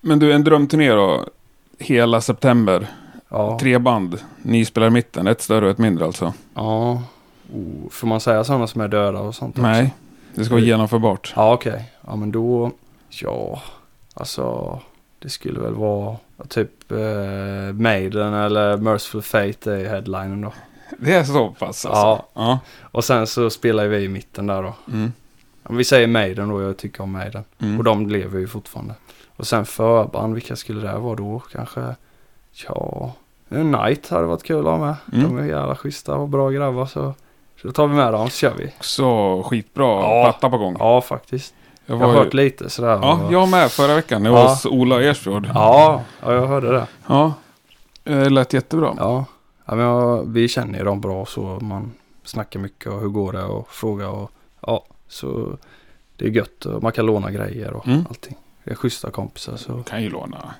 [0.00, 1.24] Men du, en drömturné då?
[1.78, 2.86] Hela september.
[3.28, 3.58] ja.
[3.60, 4.18] Tre band.
[4.42, 5.26] Ni spelar i mitten.
[5.26, 6.32] Ett större och ett mindre alltså.
[6.54, 7.02] Ja.
[7.54, 9.62] Oh, får man säga sådana som är döda och sånt också?
[9.62, 9.94] Nej,
[10.34, 11.32] det ska vara genomförbart.
[11.36, 11.92] Ja okej.
[12.06, 12.70] Ja men då,
[13.08, 13.62] ja.
[14.14, 14.78] Alltså
[15.18, 16.16] det skulle väl vara
[16.48, 20.52] typ eh, Maiden eller Merciful Fate är headlinen då.
[20.98, 21.88] Det är så pass alltså?
[21.90, 22.26] Ja.
[22.34, 22.58] ja.
[22.80, 24.74] Och sen så spelar vi i mitten där då.
[24.92, 25.12] Mm.
[25.62, 27.44] Om vi säger Maiden då, jag tycker om Maiden.
[27.58, 27.78] Mm.
[27.78, 28.94] Och de lever ju fortfarande.
[29.36, 31.42] Och sen förband, vilka skulle det vara då?
[31.52, 31.94] Kanske,
[32.68, 33.12] ja,
[33.48, 34.94] Night hade varit kul att ha med.
[35.12, 35.24] Mm.
[35.24, 37.14] De är jävla schyssta och bra grabbar så,
[37.60, 38.74] så då tar vi med dem så kör vi.
[38.80, 40.22] Så skitbra Ja.
[40.24, 40.76] platta på gång.
[40.78, 41.54] Ja, faktiskt.
[41.90, 42.88] Jag var har ju- hört lite sådär.
[43.02, 44.24] Ja, och- jag med förra veckan.
[44.24, 45.46] Jag var hos Ola Ersfjord.
[45.54, 46.86] ja, ja, jag hörde det.
[47.06, 47.32] Ja.
[48.02, 48.94] Det lät jättebra.
[48.98, 49.24] Ja,
[49.66, 51.92] ja men jag, vi känner ju dem bra så man
[52.24, 54.30] snackar mycket och hur går det och frågar och
[54.66, 55.58] ja, så
[56.16, 58.04] det är gött och man kan låna grejer och Mm.
[58.08, 58.36] allting.
[58.64, 60.54] Det är schyssta kompisar så kan ju låna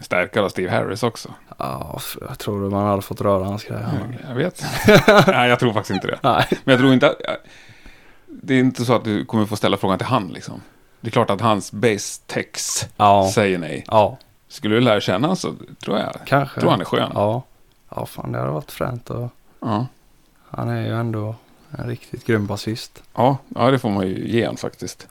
[0.00, 1.28] stärkare av Steve Harris också.
[1.58, 4.20] ja, jag tror man hade fått röra hans grejer.
[4.28, 4.64] Jag vet.
[5.26, 6.18] Nej, jag tror faktiskt inte det.
[6.22, 7.16] Nej, Men jag tror inte att...
[8.42, 10.60] Det är inte så att du kommer få ställa frågan till han liksom.
[11.04, 13.84] Det är klart att hans base text ja, säger nej.
[13.86, 15.52] ja, Skulle du lära känna honom så
[15.84, 16.14] tror jag...
[16.26, 16.60] kanske.
[16.60, 17.10] tror han är skön.
[17.14, 17.42] Ja,
[17.96, 19.28] ja fan det hade varit fränt och
[19.60, 19.86] Ja.
[20.50, 21.34] han är ju ändå
[21.78, 23.02] en riktigt grym basist.
[23.14, 25.06] Ja, ja, det får man ju ge han faktiskt.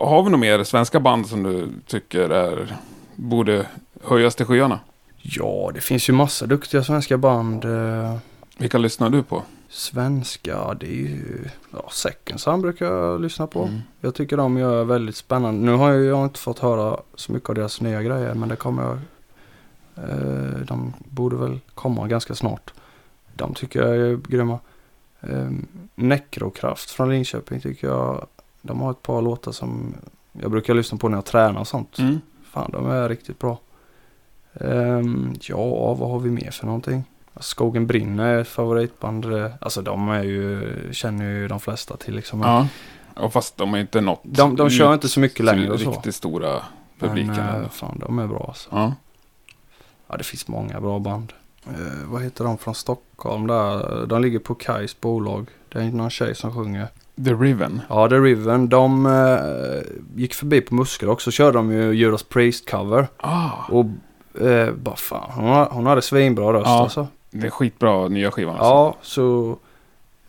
[0.00, 2.76] Har vi några mer svenska band som du tycker är,
[3.14, 3.66] borde
[4.04, 4.80] höjas till skyarna?
[5.22, 7.64] Ja, det finns ju massa duktiga svenska band.
[7.64, 8.16] eh,
[8.58, 9.42] Vilka lyssnar du på?
[9.72, 11.48] Svenska, det är ju...
[11.70, 13.62] Ja, Second Sun brukar jag lyssna på.
[13.62, 13.80] Mm.
[14.00, 15.60] Jag tycker de gör väldigt spännande.
[15.60, 18.56] Nu har jag, har inte fått höra så mycket av deras nya grejer men det
[18.56, 18.98] kommer jag...
[19.96, 22.72] Eh, de borde väl komma ganska snart.
[23.34, 24.58] De tycker jag är grymma.
[25.20, 25.50] Eh,
[25.94, 28.26] Necrokraft från Linköping tycker jag.
[28.62, 29.94] De har ett par låtar som
[30.32, 31.98] jag brukar lyssna på när jag tränar och sånt.
[31.98, 32.20] Mm.
[32.50, 33.58] Fan, de är riktigt bra.
[34.54, 37.04] Ehm, ja, vad har vi mer för någonting?
[37.40, 39.30] Skogen brinner är ett favoritband.
[39.30, 42.38] Det- Alltså de är ju, känner ju de flesta till liksom.
[42.38, 42.66] Men Ja.
[43.16, 45.90] ja, fast de är inte nått De, de kör inte så mycket längre och så.
[45.90, 46.50] riktigt stora
[46.98, 47.38] Men publiken.
[47.38, 47.68] eh, ändå.
[47.68, 48.68] fan, de är bra alltså.
[48.72, 48.94] Ja.
[50.08, 51.32] Ja, det finns många bra band.
[51.66, 51.72] Eh,
[52.06, 54.06] vad heter de från Stockholm där?
[54.06, 55.46] De ligger på Kais bolag.
[55.68, 56.88] Det är någon tjej som sjunger.
[57.24, 57.80] The Riven.
[57.88, 58.68] Ja, The Riven.
[58.68, 61.30] De eh, gick förbi på Muskel också.
[61.30, 63.08] Körde de ju Judas Priest cover.
[63.16, 63.86] Ah, Och
[64.42, 66.82] eh, bara fan, hon, har- hon hade svinbra röst Ja.
[66.82, 67.06] alltså.
[67.32, 68.54] Det är skitbra nya skivan.
[68.56, 68.68] Alltså.
[68.70, 69.56] Ja, så...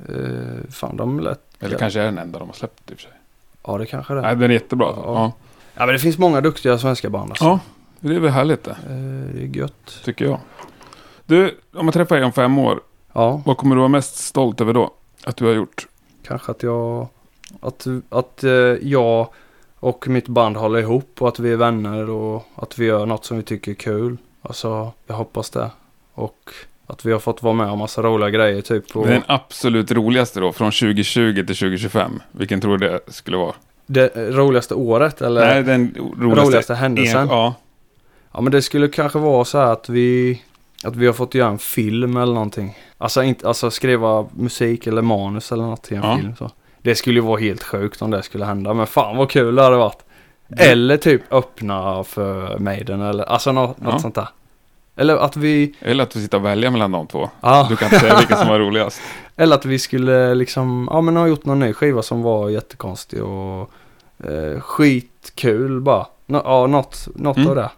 [0.10, 1.40] Eh, fan, de lät...
[1.60, 3.12] Eller kanske är den enda de har släppt i och för sig.
[3.66, 4.24] Ja, det kanske det är.
[4.24, 4.88] Nej, den är jättebra.
[4.96, 5.04] Ja.
[5.06, 5.32] Ja.
[5.74, 7.46] Ja, men det finns många duktiga svenska band alltså.
[7.46, 7.60] ja,
[8.00, 10.02] det är väl härligt det, Eh, det är gött.
[10.04, 10.40] tycker jag.
[11.26, 12.82] Du, om jag träffar dig om fem år,
[13.14, 14.92] Ja, vad kommer du vara mest stolt över då?
[15.24, 15.88] Att du har gjort?
[16.24, 17.08] kanske att jag...
[17.62, 18.52] Att, att eh,
[18.82, 19.28] jag
[19.80, 23.26] och mitt band håller ihop och att vi är vänner och att vi gör något
[23.26, 24.18] som vi tycker är kul.
[24.42, 25.70] Alltså, jag hoppas det.
[26.14, 26.50] Och
[26.88, 28.96] att vi har fått vara med om massa roliga grejer typ.
[28.96, 32.20] Och Den absolut roligaste då, från 2020 till 2025.
[32.32, 33.54] Vilken tror du det skulle vara?
[33.86, 35.42] det roligaste året eller?
[35.46, 37.22] Nej, den roligaste, roligaste händelsen?
[37.22, 37.54] En, ja.
[38.32, 40.42] Ja men det skulle kanske vara så här att vi
[40.84, 45.02] Att vi har fått göra en film eller någonting Alltså inte, alltså skriva musik eller
[45.02, 46.18] manus eller något till en Ja.
[46.18, 49.30] film så Det skulle ju vara helt sjukt om det skulle hända men fan vad
[49.30, 50.06] kul det hade varit
[50.58, 53.92] Eller typ öppna för Maiden eller alltså något, Ja.
[53.92, 54.28] något sånt där
[54.96, 57.30] Eller att vi Eller att vi sitter och välja mellan de två.
[57.42, 59.02] ja, Du kan inte säga vilken som var roligast.
[59.36, 63.24] Eller att vi skulle liksom Ja men ha gjort någon ny skiva som var jättekonstig
[63.24, 63.72] och
[64.24, 67.50] eh, Skitkul bara Nå, Ja något, något Mm.
[67.50, 67.70] av det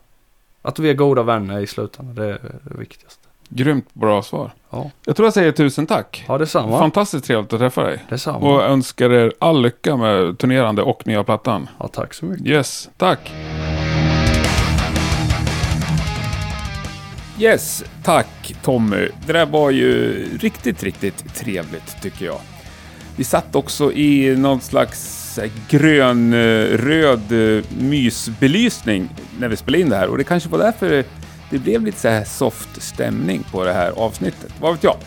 [0.61, 4.51] Att vi är goda vänner i slutändan det är det viktigaste Grymt bra svar.
[4.69, 4.91] Ja.
[5.05, 6.25] Jag tror jag säger tusen tack.
[6.27, 6.79] Ja, detsamma.
[6.79, 8.03] Fantastiskt trevligt att träffa dig.
[8.09, 8.37] detsamma.
[8.37, 11.69] Och önskar er all lycka med turnerande och nya plattan.
[11.79, 12.47] Ja, tack så mycket.
[12.47, 13.31] Yes, tack.
[17.39, 19.07] Yes, tack Tommy.
[19.25, 22.39] Det där var ju riktigt, riktigt trevligt tycker jag.
[23.15, 29.09] Vi satt också i någon slags eh, grön-röd eh, eh, mysbelysning
[29.39, 31.03] när vi spelade in det här och det kanske var därför
[31.49, 34.53] det blev lite så här soft stämning på det här avsnittet.
[34.59, 34.97] Vad vet jag?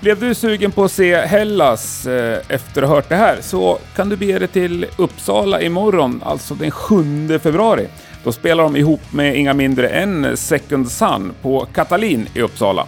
[0.00, 3.78] Blev du sugen på att se Hellas eh, efter att ha hört det här så
[3.96, 7.86] kan du bege dig till Uppsala imorgon, alltså den 7 februari.
[8.24, 12.86] Då spelar de ihop med inga mindre än Second Sun på Katalin i Uppsala.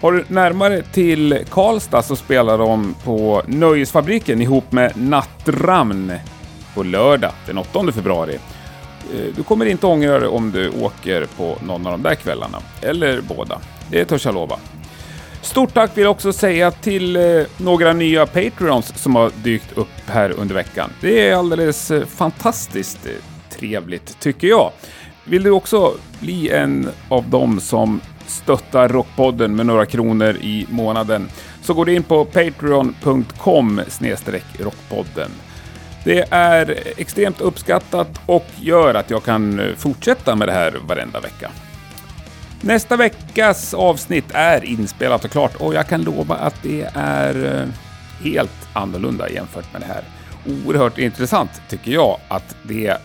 [0.00, 6.12] Har du närmare till Karlstad så spelar de på Nöjesfabriken ihop med Nattramn
[6.74, 8.38] på lördag den 8 februari.
[9.14, 12.58] Eh, du kommer inte ångra dig om du åker på någon av de där kvällarna.
[12.82, 13.60] Eller båda.
[13.90, 14.58] Det törs jag lova.
[15.42, 17.22] Stort tack vill jag också säga till eh,
[17.56, 20.90] några nya Patreons som har dykt upp här under veckan.
[21.00, 23.12] Det är alldeles eh, fantastiskt eh,
[23.58, 24.72] trevligt, tycker jag.
[25.24, 31.28] Vill du också bli en av dem som stöttar Rockpodden med några kronor i månaden
[31.62, 33.80] så går du in på patreon.com
[34.58, 35.30] rockpodden.
[36.04, 41.20] Det är extremt uppskattat och gör att jag kan eh, fortsätta med det här varenda
[41.20, 41.50] vecka.
[42.60, 47.68] Nästa veckas avsnitt är inspelat och klart och jag kan lova att det är eh,
[48.24, 50.04] helt annorlunda jämfört med det här.
[50.46, 52.96] Oerhört intressant tycker jag att det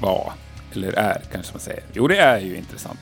[0.00, 0.32] var,
[0.72, 1.82] eller är kanske man säger.
[1.92, 3.00] Jo, det är ju intressant.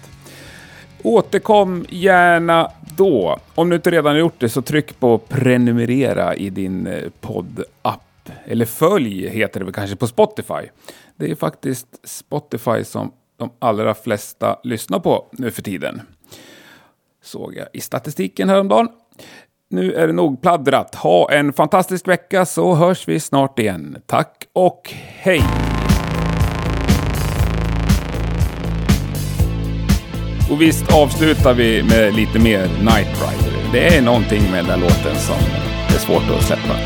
[1.03, 3.39] Återkom gärna då.
[3.55, 8.03] Om du inte redan har gjort det så tryck på prenumerera i din eh, poddapp.
[8.45, 10.69] Eller följ heter det väl kanske på Spotify.
[11.17, 16.01] Det är faktiskt Spotify som de allra flesta lyssnar på nu för tiden.
[17.23, 18.89] Såg jag i statistiken häromdagen.
[19.71, 20.95] Nu är det nog pladdrat.
[20.95, 23.97] Ha en fantastisk vecka så hörs vi snart igen.
[24.07, 25.43] Tack och hej!
[30.51, 33.73] Och visst avslutar vi med lite mer Night Rider.
[33.73, 35.41] Det är någonting med den låten som
[35.95, 36.77] är svårt att släppa.